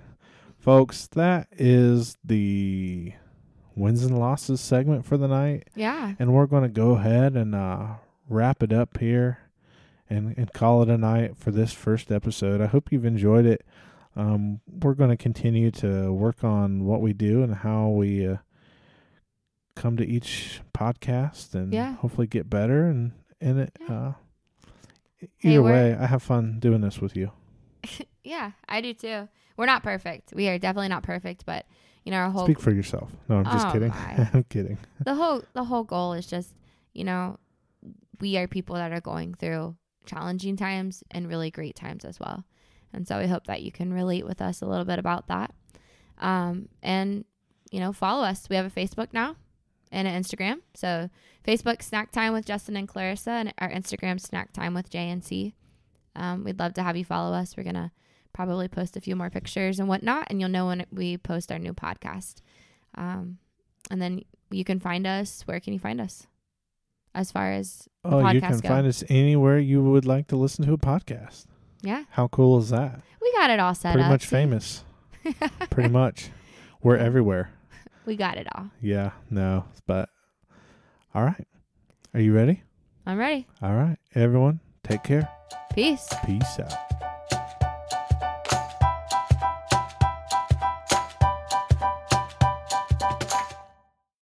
folks, 0.58 1.06
that 1.08 1.48
is 1.52 2.16
the 2.24 3.12
wins 3.74 4.04
and 4.04 4.18
losses 4.18 4.60
segment 4.60 5.04
for 5.04 5.16
the 5.16 5.28
night. 5.28 5.68
yeah. 5.74 6.14
and 6.18 6.32
we're 6.32 6.46
going 6.46 6.62
to 6.62 6.68
go 6.68 6.92
ahead 6.92 7.34
and 7.36 7.54
uh, 7.54 7.86
wrap 8.28 8.62
it 8.62 8.72
up 8.72 8.98
here 8.98 9.38
and, 10.10 10.36
and 10.36 10.52
call 10.52 10.82
it 10.82 10.88
a 10.90 10.98
night 10.98 11.36
for 11.36 11.50
this 11.50 11.72
first 11.72 12.10
episode. 12.12 12.60
I 12.60 12.66
hope 12.66 12.92
you've 12.92 13.04
enjoyed 13.06 13.46
it. 13.46 13.64
Um, 14.14 14.60
we're 14.70 14.94
going 14.94 15.08
to 15.10 15.16
continue 15.16 15.70
to 15.72 16.12
work 16.12 16.44
on 16.44 16.84
what 16.84 17.00
we 17.00 17.12
do 17.14 17.42
and 17.42 17.54
how 17.54 17.88
we 17.88 18.26
uh, 18.26 18.36
come 19.74 19.96
to 19.96 20.06
each 20.06 20.60
podcast 20.74 21.54
and 21.54 21.72
Yeah. 21.72 21.94
hopefully 21.96 22.26
get 22.26 22.50
better. 22.50 22.84
And, 22.86 23.12
and 23.40 23.60
it, 23.60 23.78
Yeah. 23.88 23.94
uh, 23.94 24.12
either 25.42 25.62
we're- 25.62 25.92
way, 25.92 25.96
I 25.98 26.06
have 26.06 26.22
fun 26.22 26.58
doing 26.60 26.80
this 26.82 27.00
with 27.00 27.16
you. 27.16 27.30
Yeah, 28.24 28.52
I 28.68 28.80
do 28.80 28.94
too. 28.94 29.26
We're 29.56 29.66
not 29.66 29.82
perfect. 29.82 30.32
We 30.34 30.48
are 30.48 30.58
definitely 30.58 30.88
not 30.88 31.02
perfect, 31.02 31.44
but 31.46 31.66
you 32.04 32.10
know, 32.10 32.18
our 32.18 32.30
whole 32.30 32.44
Speak 32.44 32.60
for 32.60 32.72
yourself. 32.72 33.10
No, 33.28 33.36
I'm 33.38 33.44
just 33.44 33.66
Oh, 33.68 33.72
kidding. 33.72 33.92
I'm 34.34 34.44
kidding. 34.48 34.78
the 35.04 35.14
whole 35.14 35.42
the 35.52 35.64
whole 35.64 35.84
goal 35.84 36.14
is 36.14 36.26
just, 36.26 36.54
you 36.92 37.04
know, 37.04 37.38
we 38.20 38.36
are 38.36 38.48
people 38.48 38.76
that 38.76 38.92
are 38.92 39.00
going 39.00 39.34
through 39.34 39.76
challenging 40.06 40.56
times 40.56 41.04
and 41.10 41.28
really 41.28 41.50
great 41.50 41.76
times 41.76 42.04
as 42.04 42.18
well. 42.18 42.44
And 42.92 43.06
so 43.06 43.18
we 43.20 43.26
hope 43.28 43.46
that 43.46 43.62
you 43.62 43.70
can 43.72 43.92
relate 43.92 44.26
with 44.26 44.42
us 44.42 44.60
a 44.62 44.66
little 44.66 44.84
bit 44.84 44.98
about 44.98 45.28
that. 45.28 45.54
Um, 46.18 46.68
and 46.82 47.24
you 47.70 47.80
know, 47.80 47.92
follow 47.92 48.22
us. 48.24 48.48
We 48.50 48.56
have 48.56 48.66
a 48.66 48.70
Facebook 48.70 49.08
now 49.12 49.36
and 49.90 50.06
an 50.06 50.22
Instagram. 50.22 50.60
So 50.74 51.08
Facebook 51.46 51.82
Snack 51.82 52.12
Time 52.12 52.32
with 52.32 52.44
Justin 52.44 52.76
and 52.76 52.86
Clarissa, 52.86 53.30
and 53.30 53.54
our 53.58 53.70
Instagram 53.70 54.20
Snack 54.20 54.52
Time 54.52 54.74
with 54.74 54.90
JNC. 54.90 55.54
Um, 56.14 56.44
we'd 56.44 56.58
love 56.58 56.74
to 56.74 56.82
have 56.82 56.96
you 56.96 57.04
follow 57.04 57.32
us. 57.34 57.56
We're 57.56 57.62
gonna 57.62 57.92
probably 58.32 58.68
post 58.68 58.96
a 58.96 59.00
few 59.00 59.14
more 59.16 59.30
pictures 59.30 59.78
and 59.78 59.88
whatnot, 59.88 60.26
and 60.30 60.40
you'll 60.40 60.48
know 60.50 60.66
when 60.66 60.84
we 60.90 61.16
post 61.18 61.50
our 61.52 61.58
new 61.58 61.72
podcast. 61.74 62.36
Um, 62.94 63.38
and 63.90 64.00
then 64.00 64.22
you 64.50 64.64
can 64.64 64.80
find 64.80 65.06
us. 65.06 65.42
Where 65.46 65.60
can 65.60 65.72
you 65.72 65.78
find 65.78 66.00
us? 66.00 66.26
As 67.14 67.30
far 67.30 67.52
as 67.52 67.88
Oh, 68.04 68.26
you 68.30 68.40
can 68.40 68.58
go. 68.60 68.68
find 68.68 68.86
us 68.86 69.04
anywhere 69.08 69.58
you 69.58 69.82
would 69.82 70.06
like 70.06 70.28
to 70.28 70.36
listen 70.36 70.64
to 70.66 70.72
a 70.72 70.78
podcast. 70.78 71.44
yeah, 71.82 72.04
How 72.10 72.28
cool 72.28 72.58
is 72.58 72.70
that? 72.70 73.00
we 73.20 73.32
got 73.32 73.50
it 73.50 73.60
all 73.60 73.74
set 73.74 73.92
Pretty 73.92 74.04
up. 74.04 74.08
Pretty 74.08 74.14
much 74.14 74.26
famous. 74.26 74.84
Pretty 75.70 75.88
much. 75.90 76.30
We're 76.82 76.96
everywhere. 76.96 77.50
We 78.06 78.16
got 78.16 78.36
it 78.38 78.48
all. 78.56 78.70
Yeah, 78.80 79.12
no, 79.30 79.66
but 79.86 80.08
all 81.14 81.22
right. 81.24 81.46
Are 82.14 82.20
you 82.20 82.34
ready? 82.34 82.62
I'm 83.06 83.18
ready. 83.18 83.46
All 83.62 83.74
right, 83.74 83.98
everyone, 84.14 84.60
take 84.82 85.02
care. 85.04 85.28
Peace. 85.74 86.08
Peace 86.24 86.58
out. 86.60 87.11